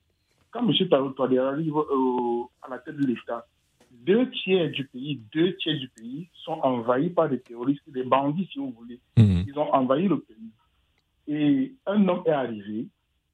quand 0.51 0.67
M. 0.69 1.13
Touadéra 1.15 1.49
arrive 1.51 1.77
euh, 1.77 2.43
à 2.63 2.71
la 2.71 2.79
tête 2.79 2.97
de 2.97 3.07
l'État, 3.07 3.47
deux 3.91 4.31
tiers 4.31 4.71
du 4.71 4.87
pays, 4.87 5.21
deux 5.35 5.55
tiers 5.57 5.79
du 5.79 5.89
pays 5.91 6.29
sont 6.45 6.59
envahis 6.63 7.11
par 7.11 7.29
des 7.29 7.41
terroristes, 7.41 7.83
des 7.89 8.05
bandits, 8.05 8.49
si 8.51 8.59
vous 8.59 8.71
voulez. 8.71 8.99
Hmm. 9.19 9.43
Ils 9.47 9.59
ont 9.59 9.71
envahi 9.75 10.09
le 10.09 10.19
pays. 10.21 10.51
Et 11.29 11.75
un 11.87 12.09
homme 12.09 12.23
est 12.27 12.31
arrivé, 12.31 12.87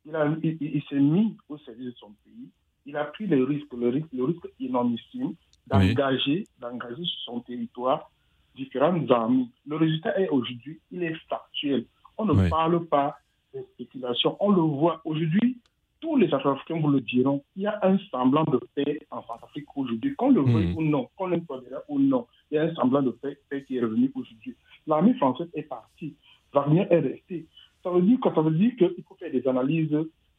il, 0.05 0.17
a- 0.17 0.35
il- 0.43 0.59
il- 0.61 0.77
il 0.77 0.83
s'est 0.85 0.99
mis 1.01 1.37
au 1.49 1.57
service 1.59 1.87
de 1.87 1.93
son 1.93 2.11
pays, 2.25 2.49
il 2.87 2.97
a 2.97 3.05
pris 3.05 3.27
le 3.27 3.45
risque, 3.45 3.73
le 3.73 3.89
risque, 3.89 4.09
le 4.13 4.25
risque 4.25 4.49
énormissime 4.61 5.35
d'engager, 5.71 6.47
d'engager 6.61 7.05
sur 7.05 7.21
son 7.27 7.41
territoire 7.41 8.11
différentes 8.55 9.11
armées. 9.11 9.47
Le 9.67 9.77
résultat 9.77 10.19
est 10.21 10.29
aujourd'hui, 10.29 10.81
il 10.91 11.03
est 11.03 11.15
factuel. 11.29 11.85
On 12.17 12.25
ne 12.25 12.33
Oui. 12.33 12.49
parle 12.51 12.85
pas 12.87 13.17
de 13.55 13.61
spéculation, 13.75 14.37
on 14.41 14.51
le 14.51 14.61
voit 14.63 15.01
aujourd'hui. 15.05 15.59
Tous 16.01 16.17
les 16.17 16.33
Africains 16.33 16.79
vous 16.81 16.91
le 16.91 17.01
diront, 17.01 17.43
il 17.57 17.63
y 17.63 17.67
a 17.67 17.79
un 17.83 17.99
semblant 18.11 18.45
de 18.45 18.61
paix 18.75 19.01
en 19.11 19.23
Centrafrique 19.25 19.67
aujourd'hui, 19.77 20.15
qu'on 20.15 20.31
le 20.31 20.43
veuille 20.43 20.69
Mhm. 20.69 20.77
ou 20.77 20.83
non, 20.83 21.09
qu'on 21.17 21.29
tolère 21.41 21.81
ou 21.89 21.99
non. 21.99 22.27
Il 22.51 22.55
y 22.55 22.59
a 22.59 22.65
un 22.65 22.75
semblant 22.75 23.03
de 23.03 23.11
paix, 23.11 23.37
paix 23.49 23.65
qui 23.65 23.77
est 23.77 23.81
revenu 23.81 24.11
aujourd'hui. 24.15 24.55
L'armée 24.87 25.15
française 25.15 25.49
est 25.55 25.63
partie, 25.63 26.15
Wagner 26.53 26.87
est 26.91 27.01
resté. 27.01 27.47
Ça 27.83 27.91
veut 27.91 28.03
dire 28.03 28.19
que 28.21 28.33
ça 28.35 28.41
veut 28.43 28.53
dire 28.53 28.73
qu'il 28.77 29.03
faut 29.07 29.15
faire 29.17 29.31
des 29.33 29.47
analyses 29.47 29.97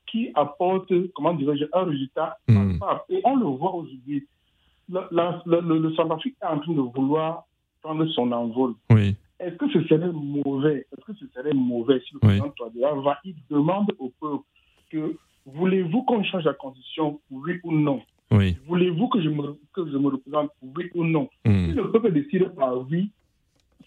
qui 0.08 0.30
apportent, 0.34 0.94
comment 1.14 1.34
dirais-je, 1.34 1.66
un 1.74 1.84
résultat 1.84 2.38
palpable. 2.48 3.02
Et 3.10 3.22
on 3.26 3.36
le 3.36 3.46
voit 3.46 3.76
aujourd'hui. 3.76 4.26
Le, 4.92 5.02
le, 5.46 5.80
le 5.80 5.94
Centrafrique 5.94 6.36
est 6.42 6.46
en 6.46 6.60
train 6.60 6.74
de 6.74 6.82
vouloir 6.82 7.44
prendre 7.82 8.06
son 8.08 8.32
envol. 8.32 8.74
Oui. 8.92 9.16
Est-ce 9.40 9.56
que 9.56 9.70
ce 9.70 9.82
serait 9.84 10.12
mauvais? 10.12 10.86
Est-ce 10.92 11.06
que 11.06 11.14
ce 11.14 11.26
serait 11.34 11.54
mauvais? 11.54 12.02
Si 12.08 12.14
le 12.16 12.20
Oui. 12.28 12.40
président 12.58 13.00
va, 13.02 13.18
il 13.24 13.36
demande 13.50 13.92
au 14.00 14.12
peuple 14.20 14.44
que 14.90 15.16
voulez-vous 15.46 16.04
qu'on 16.04 16.24
change 16.24 16.44
la 16.44 16.54
constitution, 16.54 17.20
oui 17.32 17.54
ou 17.64 17.72
non? 17.72 18.02
Oui. 18.32 18.58
Voulez-vous 18.68 19.08
que 19.08 19.22
je 19.22 19.30
me, 19.30 19.54
que 19.74 19.90
je 19.90 19.98
me 19.98 20.10
représente, 20.10 20.52
oui 20.62 20.90
ou 20.96 21.04
non? 21.06 21.30
Hmm. 21.46 21.68
Si 21.70 21.72
le 21.74 21.90
peuple 21.92 22.12
décide 22.12 22.50
par 22.50 22.78
oui, 22.90 23.12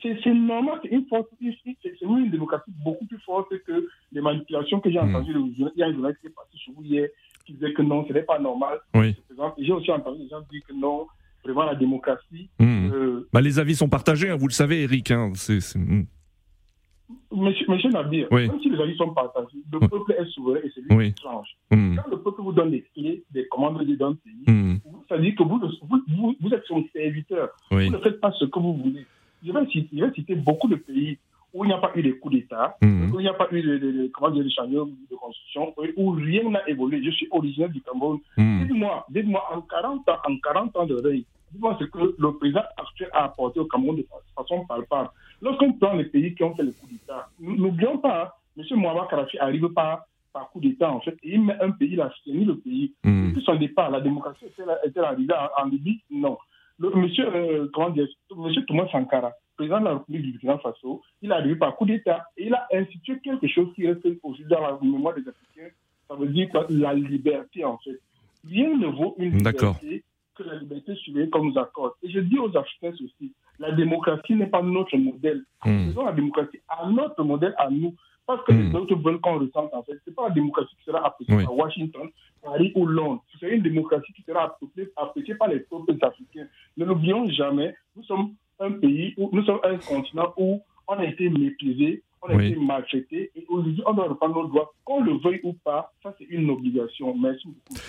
c'est 0.02 0.34
normal, 0.34 0.80
c'est 0.82 0.88
une 0.90 1.06
force, 1.06 1.26
c'est 1.40 2.00
une 2.02 2.30
démocratie 2.30 2.72
beaucoup 2.84 3.04
plus 3.06 3.18
forte 3.20 3.50
que 3.66 3.86
les 4.10 4.20
manipulations 4.20 4.80
que 4.80 4.90
j'ai 4.90 4.98
Mm. 5.00 5.14
entendues. 5.14 5.34
Il 5.56 5.70
y 5.76 5.82
a 5.82 5.86
un 5.86 5.92
journaliste 5.92 6.20
qui 6.22 6.26
est 6.26 6.30
parti 6.30 6.58
chez 6.58 6.72
vous 6.74 6.82
hier 6.82 7.08
qui 7.46 7.52
disait 7.52 7.72
que 7.72 7.82
non, 7.82 8.04
ce 8.08 8.12
n'est 8.12 8.22
pas 8.22 8.38
normal. 8.40 8.78
Oui. 8.96 9.14
Et 9.58 9.64
J'ai 9.64 9.72
aussi 9.72 9.90
entendu 9.90 10.22
des 10.24 10.28
gens 10.28 10.40
dire 10.50 10.62
que 10.68 10.72
non, 10.74 11.06
vraiment 11.44 11.64
la 11.64 11.74
démocratie. 11.74 12.48
Hmm. 12.58 12.90
euh, 12.92 13.28
Bah, 13.32 13.40
les 13.40 13.58
avis 13.58 13.74
sont 13.74 13.88
partagés, 13.88 14.30
hein, 14.30 14.36
vous 14.36 14.48
le 14.48 14.52
savez, 14.52 14.82
Eric. 14.82 15.10
hein, 15.10 15.32
c'est- 15.34 15.60
c'est- 15.60 15.78
hmm. 15.78 16.06
Monsieur, 17.34 17.66
monsieur 17.68 17.90
Nabir, 17.90 18.26
Oui. 18.30 18.48
même 18.48 18.60
si 18.60 18.70
les 18.70 18.78
avis 18.80 18.96
sont 18.96 19.12
partagés, 19.12 19.58
le 19.70 19.78
Oui. 19.80 19.88
peuple 19.88 20.14
est 20.18 20.24
souverain 20.30 20.60
et 20.64 20.70
c'est 20.74 20.80
lui 20.82 20.88
Oui. 20.96 21.08
qui 21.14 21.22
tranche. 21.22 21.48
Hmm, 21.70 21.96
Quand 21.96 22.10
le 22.10 22.18
peuple 22.20 22.42
vous 22.42 22.52
donne 22.52 22.70
des 22.70 22.84
clés, 22.94 23.22
des 23.30 23.46
commandes 23.48 23.82
d'un 23.82 24.14
pays, 24.14 24.44
hmm, 24.46 24.76
ça 25.08 25.16
veut 25.16 25.22
dire 25.22 25.34
que 25.36 25.42
vous, 25.42 25.58
vous, 25.58 26.34
vous, 26.40 26.54
êtes 26.54 26.64
son 26.66 26.84
serviteur. 26.92 27.50
Vous 27.70 27.78
ne 27.78 27.98
faites 27.98 28.20
pas 28.20 28.32
ce 28.32 28.44
que 28.46 28.58
vous 28.58 28.74
voulez. 28.76 29.06
Je 29.44 29.50
vais 29.52 29.66
citer, 29.66 29.88
je 29.98 30.04
vais 30.04 30.12
citer 30.14 30.34
beaucoup 30.36 30.68
de 30.68 30.76
pays 30.76 31.18
où 31.54 31.64
il 31.64 31.68
n'y 31.68 31.74
a 31.74 31.78
pas 31.78 31.90
eu 31.94 32.02
de 32.02 32.12
coup 32.12 32.30
d'État, 32.30 32.76
Mhm. 32.82 33.12
où 33.14 33.20
il 33.20 33.24
n'y 33.24 33.28
a 33.28 33.34
pas 33.34 33.48
eu 33.50 33.62
de, 33.62 33.78
de, 33.78 33.90
de- 33.92 34.10
comment 34.14 34.30
dire, 34.30 34.44
de 34.44 34.48
changement 34.48 34.86
de 34.86 35.16
constitution, 35.16 35.74
où 35.96 36.10
rien 36.12 36.48
n'a 36.48 36.66
évolué. 36.68 37.02
Je 37.04 37.10
suis 37.10 37.28
originaire 37.30 37.68
du 37.68 37.80
Cameroun. 37.82 38.18
hmm. 38.36 38.64
Dites-moi, 38.64 39.06
dites-moi, 39.10 39.42
en 39.54 39.60
40 39.62 40.08
ans, 40.08 40.16
en 40.28 40.36
40 40.38 40.76
ans 40.76 40.86
de 40.86 40.94
règne, 40.94 41.24
dites-moi 41.50 41.76
ce 41.78 41.84
que 41.84 42.14
le 42.18 42.32
président 42.38 42.62
actuel 42.76 43.10
a 43.12 43.24
apporté 43.24 43.60
au 43.60 43.66
Cameroun 43.66 43.96
de 43.96 44.06
façon 44.34 44.64
palpable. 44.66 45.10
Lorsqu'on 45.42 45.72
prend 45.74 45.94
les 45.94 46.04
pays 46.04 46.34
qui 46.34 46.42
ont 46.44 46.54
fait 46.54 46.62
le 46.62 46.72
coup 46.72 46.86
d'État, 46.90 47.28
n'oublions 47.40 47.98
pas, 47.98 48.34
hein, 48.58 48.62
M. 48.70 48.78
Mouawa 48.80 49.06
Kadhafi 49.10 49.38
arrive 49.38 49.68
par, 49.70 50.04
par 50.32 50.48
coup 50.50 50.60
d'État, 50.60 50.90
en 50.90 51.00
fait, 51.00 51.16
et 51.22 51.34
il 51.34 51.42
met 51.42 51.58
un 51.60 51.70
pays, 51.72 51.90
il 51.92 52.00
a 52.00 52.08
fini 52.24 52.44
le 52.44 52.56
pays. 52.56 52.94
Hmm. 53.04 53.28
Depuis 53.28 53.44
son 53.44 53.56
départ, 53.56 53.90
la 53.90 54.00
démocratie 54.00 54.46
était, 54.86 55.00
arrivée 55.00 55.34
en, 55.34 55.62
en 55.62 55.68
Libye 55.68 56.00
Non. 56.10 56.38
Le, 56.78 56.90
monsieur, 56.96 57.26
euh, 57.34 57.68
comment 57.74 57.90
dire, 57.90 58.06
monsieur 58.34 58.64
Thomas 58.64 58.88
Sankara, 58.90 59.32
président 59.56 59.80
de 59.80 59.84
la 59.84 59.94
République 59.94 60.22
du 60.22 60.30
Burkina 60.32 60.58
Faso, 60.58 61.02
il 61.20 61.30
est 61.30 61.34
arrivé 61.34 61.56
par 61.56 61.76
coup 61.76 61.84
d'État 61.86 62.24
et 62.36 62.46
il 62.46 62.54
a 62.54 62.66
institué 62.72 63.18
quelque 63.22 63.46
chose 63.48 63.68
qui 63.74 63.86
reste 63.86 64.04
aujourd'hui 64.04 64.44
dans 64.48 64.60
la 64.60 64.78
mémoire 64.80 65.14
des 65.14 65.28
Africains. 65.28 65.74
Ça 66.08 66.14
veut 66.16 66.28
dire 66.28 66.48
quoi? 66.50 66.66
La 66.70 66.94
liberté, 66.94 67.64
en 67.64 67.78
fait. 67.78 67.98
Rien 68.48 68.76
ne 68.76 68.86
vaut 68.86 69.14
une 69.18 69.36
liberté 69.36 70.02
que 70.34 70.42
la 70.42 70.56
liberté 70.56 70.94
surveillée 70.96 71.30
qu'on 71.30 71.44
nous 71.44 71.58
accorde. 71.58 71.92
Et 72.02 72.10
je 72.10 72.20
dis 72.20 72.38
aux 72.38 72.56
Africains 72.56 72.92
ceci 72.98 73.32
la 73.58 73.70
démocratie 73.72 74.34
n'est 74.34 74.46
pas 74.46 74.62
notre 74.62 74.96
modèle. 74.96 75.44
Hmm. 75.64 75.86
Faisons 75.88 76.04
la 76.06 76.12
démocratie 76.12 76.58
à 76.68 76.88
notre 76.90 77.22
modèle, 77.22 77.54
à 77.58 77.70
nous. 77.70 77.94
Parce 78.26 78.42
que 78.44 78.52
Hmm. 78.52 78.68
les 78.70 78.74
autres 78.76 78.94
veulent 78.96 79.20
qu'on 79.20 79.38
ressente, 79.38 79.72
en 79.74 79.82
fait. 79.82 79.92
Ce 80.04 80.10
n'est 80.10 80.14
pas 80.14 80.28
la 80.28 80.34
démocratie 80.34 80.74
qui 80.76 80.84
sera 80.84 81.04
appréciée 81.06 81.34
Oui. 81.36 81.44
à 81.44 81.50
Washington, 81.52 82.08
Paris 82.42 82.72
ou 82.74 82.86
Londres. 82.86 83.22
Ce 83.32 83.38
serait 83.38 83.54
une 83.56 83.62
démocratie 83.62 84.12
qui 84.14 84.22
sera 84.22 84.44
appréciée, 84.44 84.88
appréciée 84.96 85.34
par 85.34 85.48
les 85.48 85.60
peuples 85.60 85.94
africains. 86.00 86.46
Ne 86.76 86.84
l'oublions 86.86 87.28
jamais, 87.30 87.74
nous 87.94 88.02
sommes 88.04 88.34
un 88.62 88.72
pays, 88.72 89.14
où, 89.16 89.28
nous 89.32 89.44
sommes 89.44 89.60
un 89.64 89.76
continent 89.76 90.32
où 90.36 90.60
on 90.88 90.94
a 90.94 91.04
été 91.04 91.28
méprisé, 91.28 92.02
on 92.22 92.28
a 92.28 92.34
Oui. 92.36 92.48
été 92.48 92.60
maltraité, 92.60 93.30
et 93.34 93.44
aujourd'hui, 93.48 93.82
on 93.86 93.94
doit 93.94 94.08
reprendre 94.08 94.42
nos 94.42 94.48
droits, 94.48 94.72
qu'on 94.84 95.02
le 95.02 95.14
veuille 95.18 95.40
ou 95.42 95.52
pas. 95.52 95.92
Ça, 96.02 96.14
c'est 96.18 96.24
une 96.24 96.48
obligation. 96.50 97.14
Merci 97.16 97.48
beaucoup. 97.48 97.80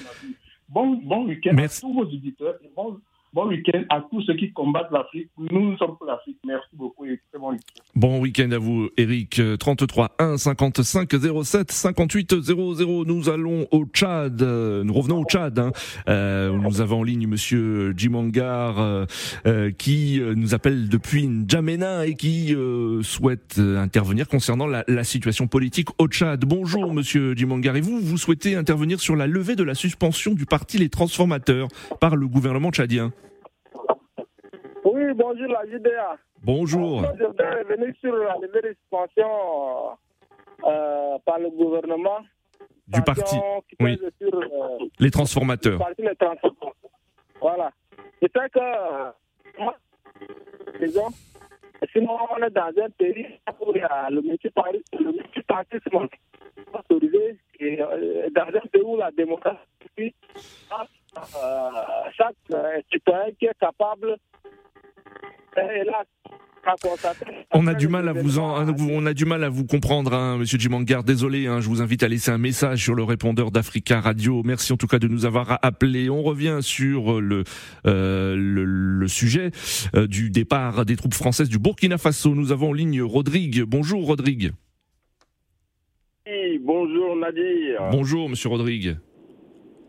Bon, 0.70 0.96
bon 1.04 1.26
week-end 1.28 1.58
à 1.58 1.68
tous 1.68 1.94
vos 1.94 2.02
auditeurs 2.04 2.56
et 2.64 2.70
bon, 2.76 3.00
bon 3.34 3.48
week-end 3.48 3.84
à 3.90 4.06
tous 4.10 4.22
ceux 4.24 4.36
qui 4.36 4.52
combattent 4.54 4.92
l'Afrique. 4.92 5.30
Nous, 5.38 5.72
nous 5.72 5.78
sommes 5.78 5.98
pour 5.98 6.06
l'Afrique. 6.06 6.38
Merci 6.46 6.70
beaucoup 6.74 7.06
et 7.06 7.20
très 7.32 7.40
bon 7.40 7.52
week-end. 7.52 7.84
Bon 7.96 8.20
week-end 8.20 8.52
à 8.52 8.58
vous, 8.58 8.90
Eric. 8.98 9.40
Euh, 9.40 9.58
33 9.58 10.12
1 10.20 10.38
55 10.38 11.10
07 11.44 11.72
58 11.72 12.42
00. 12.42 13.06
Nous 13.06 13.30
allons 13.30 13.68
au 13.72 13.86
Tchad. 13.86 14.42
Euh, 14.42 14.84
Nous 14.84 14.94
revenons 14.94 15.22
au 15.22 15.26
Tchad. 15.26 15.58
Hein. 15.60 15.72
Euh, 16.08 16.52
nous 16.52 16.82
avons 16.82 17.00
en 17.00 17.04
ligne 17.04 17.28
Monsieur 17.28 17.94
Jimangar 17.98 19.06
euh, 19.46 19.72
qui 19.72 20.22
nous 20.36 20.54
appelle 20.54 20.90
depuis 20.90 21.28
N'Djamena 21.28 22.06
et 22.06 22.16
qui 22.16 22.56
souhaite 23.02 23.58
intervenir 23.60 24.28
concernant 24.28 24.68
la, 24.68 24.84
la 24.88 25.04
situation 25.04 25.48
politique 25.48 25.90
au 25.98 26.08
Tchad. 26.08 26.46
Bonjour 26.46 26.94
Monsieur 26.94 27.36
Jimangar. 27.36 27.76
Et 27.76 27.82
vous, 27.82 28.00
vous 28.00 28.18
souhaitez 28.18 28.56
intervenir 28.56 29.00
sur 29.00 29.16
la 29.16 29.28
levée 29.28 29.56
de 29.56 29.64
la 29.64 29.76
suspension 29.76 30.34
du 30.34 30.46
parti 30.46 30.78
Les 30.78 30.90
Transformateurs 30.90 31.68
par 32.00 32.16
le 32.16 32.28
gouvernement 32.28 32.72
tchadien? 32.72 33.12
Oui, 35.14 35.20
bonjour 35.20 35.48
la 35.48 35.64
JDA. 35.68 36.18
Bonjour. 36.44 37.02
Moi, 37.02 37.14
Je 37.20 37.24
voudrais 37.26 37.62
revenir 37.62 37.94
sur 38.02 38.16
la 38.16 38.34
levée 38.42 38.62
de 38.70 38.76
suspension 38.82 39.92
euh, 40.66 41.18
par 41.24 41.38
le 41.38 41.52
gouvernement. 41.52 42.20
Du 42.88 43.00
parti, 43.04 43.36
oui. 43.80 44.00
Sur, 44.20 44.34
euh, 44.36 44.78
Les 45.00 45.06
le 45.06 45.12
transformateurs. 45.12 45.78
parti 45.78 46.02
des 46.02 46.16
transports. 46.16 46.74
Voilà. 47.40 47.72
C'est 48.22 48.36
vrai 48.36 48.50
que, 48.50 48.60
euh, 48.60 49.12
moi, 49.60 49.76
disons, 50.82 51.10
sinon 51.92 52.18
on 52.32 52.44
est 52.44 52.50
dans 52.50 52.72
un 52.84 52.90
pays 52.98 53.28
où 53.62 53.72
il 53.76 53.78
y 53.78 53.82
a 53.82 54.10
le 54.10 54.22
multipartisme, 54.22 56.08
autorisé 56.74 57.38
et 57.60 57.80
euh, 57.82 58.30
dans 58.32 58.48
un 58.48 58.68
pays 58.72 58.82
où 58.84 58.98
la 58.98 59.12
démocratie, 59.12 59.60
euh, 60.00 60.06
chaque 62.18 62.36
euh, 62.52 62.82
citoyen 62.92 63.32
qui 63.38 63.46
est 63.46 63.60
capable 63.60 64.18
là. 65.56 66.06
On 67.54 67.68
a 67.68 67.74
du 67.74 67.90
mal 67.90 68.08
à 68.08 68.14
vous 68.14 68.40
en, 68.40 68.66
on 68.70 69.06
a 69.06 69.14
du 69.14 69.26
mal 69.26 69.44
à 69.44 69.50
vous 69.50 69.66
comprendre, 69.66 70.14
hein, 70.14 70.38
Monsieur 70.38 70.58
Jimangar. 70.58 71.04
Désolé, 71.04 71.46
hein, 71.48 71.60
je 71.60 71.68
vous 71.68 71.82
invite 71.82 72.04
à 72.04 72.08
laisser 72.08 72.32
un 72.32 72.38
message 72.38 72.82
sur 72.84 72.96
le 72.96 73.04
répondeur 73.04 73.52
d'Africa 73.52 74.00
Radio. 74.00 74.44
Merci 74.46 74.72
en 74.72 74.78
tout 74.78 74.88
cas 74.88 74.98
de 74.98 75.10
nous 75.10 75.26
avoir 75.26 75.60
appelés. 75.62 76.10
On 76.10 76.24
revient 76.24 76.60
sur 76.62 77.20
le 77.20 77.44
euh, 77.86 78.36
le, 78.38 78.64
le 78.64 79.08
sujet 79.10 79.52
euh, 79.94 80.08
du 80.08 80.30
départ 80.30 80.86
des 80.86 80.96
troupes 80.96 81.14
françaises 81.14 81.50
du 81.50 81.60
Burkina 81.60 81.98
Faso. 81.98 82.34
Nous 82.34 82.54
avons 82.54 82.70
en 82.70 82.74
ligne 82.74 83.02
Rodrigue. 83.02 83.64
Bonjour 83.64 84.06
Rodrigue. 84.06 84.54
Oui, 86.26 86.60
bonjour 86.64 87.18
Nadir. 87.18 87.90
Bonjour 87.92 88.30
Monsieur 88.30 88.48
Rodrigue. 88.48 88.98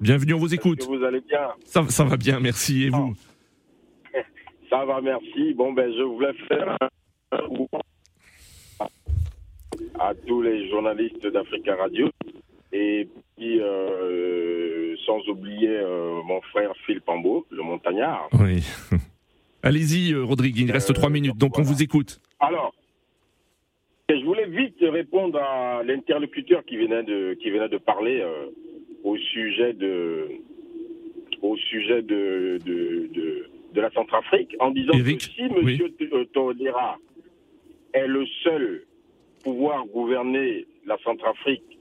Bienvenue, 0.00 0.34
on 0.34 0.38
vous 0.38 0.52
écoute. 0.54 0.80
que 0.80 0.84
vous 0.86 1.04
allez 1.04 1.20
bien 1.20 1.50
Ça, 1.64 1.84
ça 1.88 2.02
va 2.02 2.16
bien, 2.16 2.40
merci. 2.40 2.82
Et 2.82 2.90
vous? 2.90 3.14
Ça 4.74 4.84
va, 4.84 5.00
merci. 5.00 5.54
Bon, 5.54 5.72
ben, 5.72 5.88
je 5.96 6.02
voulais 6.02 6.32
faire 6.48 6.76
un 6.80 7.38
à 10.00 10.12
tous 10.26 10.42
les 10.42 10.68
journalistes 10.68 11.24
d'Africa 11.28 11.76
Radio 11.76 12.10
et 12.72 13.08
puis, 13.36 13.60
euh, 13.60 14.96
sans 15.06 15.20
oublier 15.28 15.68
euh, 15.68 16.20
mon 16.24 16.40
frère 16.40 16.72
Phil 16.86 17.00
Pambo, 17.00 17.46
le 17.50 17.62
montagnard. 17.62 18.28
Oui. 18.32 18.64
Allez-y, 19.62 20.12
euh, 20.12 20.24
Rodrigue. 20.24 20.58
Il 20.58 20.72
reste 20.72 20.92
trois 20.92 21.08
minutes, 21.08 21.38
donc 21.38 21.56
on 21.56 21.62
vous 21.62 21.80
écoute. 21.80 22.20
Alors, 22.40 22.74
je 24.08 24.24
voulais 24.24 24.46
vite 24.46 24.78
répondre 24.80 25.38
à 25.38 25.84
l'interlocuteur 25.84 26.64
qui 26.64 26.78
venait 26.78 27.04
de 27.04 27.34
qui 27.34 27.50
venait 27.50 27.68
de 27.68 27.78
parler 27.78 28.20
euh, 28.22 28.46
au 29.04 29.16
sujet 29.18 29.72
de 29.72 30.30
au 31.42 31.56
sujet 31.56 32.02
de 32.02 32.58
de, 32.66 33.08
de, 33.14 33.46
de 33.74 33.80
la 33.80 33.90
Centrafrique 33.90 34.54
en 34.60 34.70
disant 34.70 34.92
Eric, 34.94 35.18
que 35.18 35.24
si 35.24 35.42
Monsieur 35.48 35.88
oui. 36.00 36.28
Todera 36.32 36.96
est 37.92 38.06
le 38.06 38.24
seul 38.42 38.84
pouvoir 39.42 39.84
gouverner 39.86 40.66
la 40.86 40.96
Centrafrique 41.04 41.78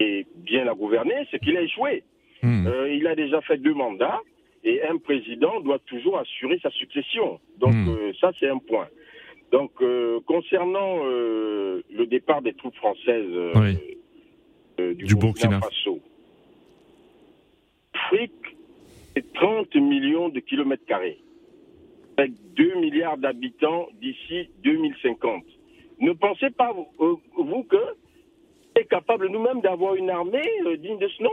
et 0.00 0.26
bien 0.36 0.64
la 0.64 0.74
gouverner, 0.74 1.26
c'est 1.30 1.38
qu'il 1.42 1.56
a 1.56 1.62
échoué. 1.62 2.02
Hmm. 2.42 2.66
Euh, 2.66 2.92
il 2.92 3.06
a 3.06 3.14
déjà 3.14 3.40
fait 3.42 3.58
deux 3.58 3.74
mandats 3.74 4.20
et 4.64 4.82
un 4.82 4.96
président 4.98 5.60
doit 5.60 5.78
toujours 5.80 6.18
assurer 6.18 6.58
sa 6.62 6.70
succession. 6.70 7.40
Donc 7.58 7.74
Hmm. 7.74 7.88
euh, 7.90 8.12
ça 8.20 8.30
c'est 8.40 8.48
un 8.48 8.58
point. 8.58 8.88
Donc 9.52 9.72
euh, 9.82 10.20
concernant 10.26 11.00
euh, 11.04 11.82
le 11.90 12.06
départ 12.06 12.42
des 12.42 12.54
troupes 12.54 12.76
françaises 12.76 13.30
euh, 13.30 13.52
Oui. 13.56 13.76
euh, 14.80 14.94
du, 14.94 15.04
Du 15.04 15.14
Burkina, 15.16 15.58
Burkina. 15.58 15.60
Faso, 15.60 16.00
l'Afrique 17.94 18.32
c'est 19.18 19.32
30 19.32 19.74
millions 19.76 20.28
de 20.28 20.40
kilomètres 20.40 20.84
carrés 20.86 21.18
avec 22.16 22.32
2 22.56 22.74
milliards 22.76 23.16
d'habitants 23.18 23.88
d'ici 24.00 24.48
2050. 24.64 25.42
Ne 26.00 26.12
pensez 26.12 26.50
pas 26.50 26.72
euh, 27.00 27.14
vous 27.36 27.62
que 27.64 27.76
est 28.76 28.84
capable 28.88 29.28
nous-mêmes 29.28 29.60
d'avoir 29.60 29.94
une 29.96 30.10
armée 30.10 30.42
euh, 30.66 30.76
digne 30.76 30.98
de 30.98 31.08
ce 31.08 31.22
nom? 31.22 31.32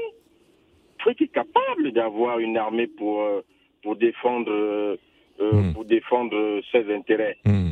L'Afrique 1.00 1.22
est 1.24 1.34
capable 1.34 1.92
d'avoir 1.92 2.40
une 2.40 2.58
armée 2.58 2.88
pour, 2.88 3.22
euh, 3.22 3.42
pour 3.84 3.96
défendre, 3.96 4.52
euh, 4.52 4.98
euh, 5.40 5.52
Mm. 5.62 5.74
pour 5.74 5.86
défendre 5.86 6.36
euh, 6.36 6.62
ses 6.72 6.92
intérêts? 6.94 7.38
Hmm. 7.46 7.72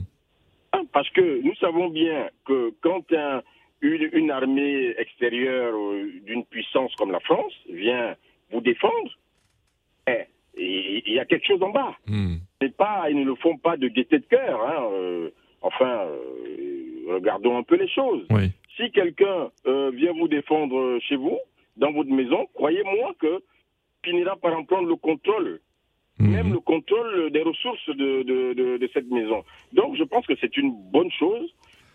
Hein, 0.74 0.84
Parce 0.92 1.10
que 1.12 1.42
nous 1.42 1.56
savons 1.56 1.90
bien 1.90 2.30
que 2.46 2.72
quand 2.82 3.12
un- 3.14 3.42
une, 3.82 4.10
une 4.14 4.30
armée 4.32 4.94
extérieure 5.00 5.74
euh, 5.76 6.12
d'une 6.26 6.46
puissance 6.46 6.94
comme 6.96 7.12
la 7.12 7.20
France 7.22 7.54
vient 7.70 8.16
vous 8.52 8.62
défendre, 8.62 9.12
il 10.08 11.02
il 11.06 11.14
y 11.14 11.20
a 11.20 11.26
quelque 11.26 11.46
chose 11.48 11.62
en 11.64 11.70
bas. 11.72 11.96
Hmm. 12.08 12.36
C'est 12.62 12.76
pas, 12.76 13.10
ils 13.10 13.18
ne 13.20 13.26
le 13.26 13.36
font 13.36 13.58
pas 13.58 13.78
de 13.78 13.88
gaieté 13.88 14.20
de 14.20 14.26
cœur. 14.26 14.62
hein, 14.62 14.90
euh, 14.92 15.30
enfin, 15.62 16.06
euh, 16.06 17.14
regardons 17.16 17.58
un 17.58 17.64
peu 17.64 17.76
les 17.76 17.88
choses. 17.90 18.26
Oui. 18.30 18.52
Si 18.78 18.92
quelqu'un 18.92 19.50
euh, 19.68 19.92
vient 19.94 20.14
vous 20.14 20.28
défendre 20.28 21.00
chez 21.02 21.16
vous, 21.16 21.38
dans 21.78 21.92
votre 21.92 22.10
maison, 22.10 22.48
croyez-moi 22.54 23.14
que 23.20 23.42
finira 24.04 24.36
par 24.36 24.58
en 24.58 24.64
prendre 24.64 24.88
le 24.88 24.96
contrôle, 24.96 25.60
Hmm. 26.20 26.28
même 26.32 26.54
le 26.54 26.60
contrôle 26.60 27.32
des 27.32 27.42
ressources 27.42 27.90
de, 27.90 28.22
de, 28.22 28.54
de, 28.54 28.78
de 28.78 28.90
cette 28.94 29.10
maison. 29.10 29.44
Donc, 29.74 29.96
je 29.98 30.04
pense 30.04 30.24
que 30.28 30.36
c'est 30.40 30.56
une 30.58 30.72
bonne 30.92 31.10
chose 31.10 31.52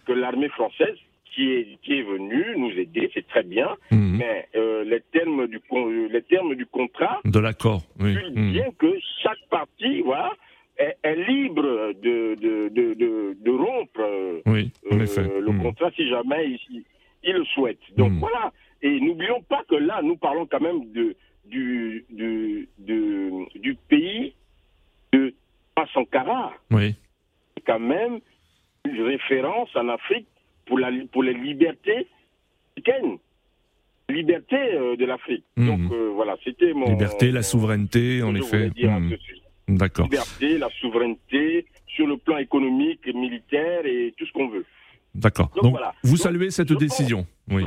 que 0.07 0.13
l'armée 0.13 0.49
française 0.49 0.99
qui 1.35 1.53
est, 1.53 1.79
qui 1.83 1.99
est 1.99 2.03
venue 2.03 2.45
nous 2.57 2.71
aider, 2.73 3.11
c'est 3.15 3.27
très 3.29 3.43
bien, 3.43 3.69
Hmm. 3.91 4.17
mais 4.19 4.49
euh, 4.57 4.85
les 4.85 5.01
termes 5.13 5.47
du 5.47 5.61
euh, 5.73 6.09
les 6.11 6.23
termes 6.23 6.55
du 6.55 6.67
contrat 6.67 7.21
De 7.25 7.39
l'accord. 7.39 7.83
Oui. 8.01 8.15
Hmm. 8.35 8.53
bien 8.53 8.71
que 8.79 8.91
chaque 9.23 9.45
parti, 9.51 10.01
voilà, 10.03 10.33
est, 10.79 10.97
est 11.03 11.17
libre 11.17 11.93
de, 12.03 12.35
de, 12.45 12.69
de, 12.69 12.95
de, 12.95 13.37
de 13.41 13.51
rompre 13.51 14.01
euh, 14.01 14.41
euh, 14.47 15.01
effet. 15.03 15.23
le 15.41 15.53
Mm. 15.53 15.63
contrat 15.63 15.91
si 15.97 16.09
jamais 16.09 16.43
il, 16.71 16.85
il 17.25 17.35
le 17.35 17.45
souhaite. 17.47 17.81
Donc 17.97 18.13
Mm. 18.13 18.19
voilà. 18.21 18.53
Et 18.83 19.01
n'oublions 19.01 19.43
pas 19.43 19.63
que 19.69 19.75
là, 19.75 20.01
nous 20.03 20.17
parlons 20.17 20.47
quand 20.47 20.61
même 20.61 20.93
de, 20.93 21.17
du, 21.47 22.05
du, 22.11 22.69
du, 22.79 23.47
du 23.57 23.75
pays 23.89 24.35
de 25.13 25.35
Sankara. 25.95 26.53
Oui. 26.71 26.95
Quand 27.67 27.81
même 27.81 28.21
une 28.85 29.03
référence 29.03 29.71
en 29.75 29.89
Afrique 29.89 30.29
pour, 30.69 30.79
la, 30.79 30.91
pour 31.11 31.23
les 31.25 31.35
libertés 31.35 32.07
africaines. 32.77 33.19
Liberté 34.11 34.57
euh, 34.57 34.97
de 34.97 35.05
l'Afrique. 35.05 35.45
Mm. 35.57 35.67
Donc 35.67 35.93
euh, 35.93 36.11
voilà, 36.15 36.37
c'était 36.45 36.73
mon. 36.73 36.87
Liberté, 36.87 37.31
la 37.31 37.43
souveraineté, 37.43 38.23
en 38.23 38.35
effet. 38.35 38.71
sujet. 38.75 39.43
D'accord. 39.69 40.07
Liberté, 40.07 40.57
la 40.57 40.71
souveraineté 40.81 41.67
sur 41.89 42.07
le 42.07 42.17
plan 42.17 42.39
économique, 42.39 43.07
militaire 43.15 43.85
et 43.85 44.15
tout 44.17 44.25
ce 44.25 44.33
qu'on 44.33 44.49
veut. 44.49 44.65
D'accord. 45.15 45.51
Donc, 45.57 45.65
Donc, 45.65 45.73
voilà. 45.73 45.93
vous 46.05 46.13
Donc, 46.13 46.19
saluez 46.21 46.51
cette 46.51 46.73
décision. 46.73 47.27
Oui. 47.51 47.65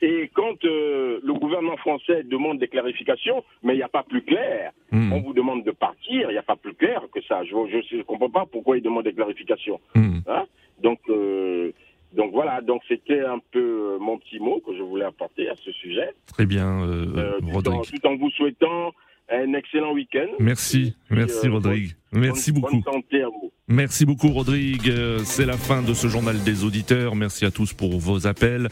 Et 0.00 0.30
quand 0.34 0.62
euh, 0.64 1.18
le 1.24 1.32
gouvernement 1.34 1.76
français 1.78 2.22
demande 2.24 2.58
des 2.60 2.68
clarifications, 2.68 3.42
mais 3.64 3.72
il 3.74 3.78
n'y 3.78 3.82
a 3.82 3.88
pas 3.88 4.02
plus 4.04 4.22
clair, 4.22 4.70
Mm. 4.92 5.12
on 5.12 5.20
vous 5.22 5.32
demande 5.32 5.64
de 5.64 5.72
partir, 5.72 6.30
il 6.30 6.34
n'y 6.34 6.38
a 6.38 6.42
pas 6.42 6.54
plus 6.54 6.74
clair 6.74 7.02
que 7.12 7.20
ça. 7.22 7.42
Je 7.42 7.96
ne 7.96 8.02
comprends 8.02 8.30
pas 8.30 8.46
pourquoi 8.46 8.76
il 8.76 8.82
demande 8.82 9.02
des 9.04 9.12
clarifications. 9.12 9.80
Hein? 9.96 10.44
Donc, 10.80 11.00
euh, 11.08 11.72
donc 12.16 12.32
voilà, 12.32 12.60
donc 12.60 12.82
c'était 12.88 13.20
un 13.20 13.38
peu 13.52 13.60
euh, 13.94 13.98
mon 14.00 14.18
petit 14.18 14.38
mot 14.38 14.60
que 14.66 14.76
je 14.76 14.82
voulais 14.82 15.04
apporter 15.04 15.48
à 15.48 15.54
ce 15.64 15.70
sujet, 15.72 16.10
Très 16.26 16.46
bien, 16.46 16.82
euh, 16.82 17.06
euh, 17.16 17.38
tout, 17.40 17.46
en, 17.48 17.52
Rodrigue. 17.52 18.00
tout 18.00 18.06
en 18.06 18.16
vous 18.16 18.30
souhaitant 18.30 18.92
un 19.30 19.54
excellent 19.54 19.92
week-end. 19.94 20.26
Merci, 20.38 20.94
merci 21.10 21.46
euh, 21.46 21.52
Rodrigue. 21.52 21.92
Merci 22.12 22.52
Bonne- 22.52 22.60
beaucoup. 22.62 22.82
Bonne. 22.82 23.22
Merci 23.68 24.04
beaucoup 24.04 24.28
Rodrigue. 24.28 24.90
Euh, 24.90 25.18
C'est 25.24 25.46
la 25.46 25.56
fin 25.56 25.80
de 25.82 25.94
ce 25.94 26.06
journal 26.08 26.42
des 26.44 26.64
auditeurs. 26.64 27.16
Merci 27.16 27.46
à 27.46 27.50
tous 27.50 27.72
pour 27.72 27.98
vos 27.98 28.26
appels. 28.26 28.68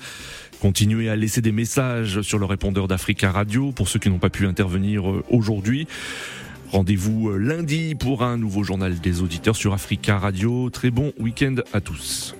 Continuez 0.60 1.08
à 1.08 1.16
laisser 1.16 1.40
des 1.40 1.52
messages 1.52 2.20
sur 2.20 2.38
le 2.38 2.44
répondeur 2.44 2.86
d'Africa 2.88 3.30
Radio 3.32 3.72
pour 3.72 3.88
ceux 3.88 3.98
qui 3.98 4.10
n'ont 4.10 4.18
pas 4.18 4.28
pu 4.30 4.46
intervenir 4.46 5.10
euh, 5.10 5.24
aujourd'hui. 5.30 5.86
Rendez-vous 6.70 7.30
euh, 7.30 7.38
lundi 7.38 7.94
pour 7.94 8.22
un 8.22 8.36
nouveau 8.36 8.62
journal 8.62 9.00
des 9.00 9.22
auditeurs 9.22 9.56
sur 9.56 9.72
Africa 9.72 10.18
Radio. 10.18 10.68
Très 10.68 10.90
bon 10.90 11.12
week-end 11.18 11.54
à 11.72 11.80
tous. 11.80 12.36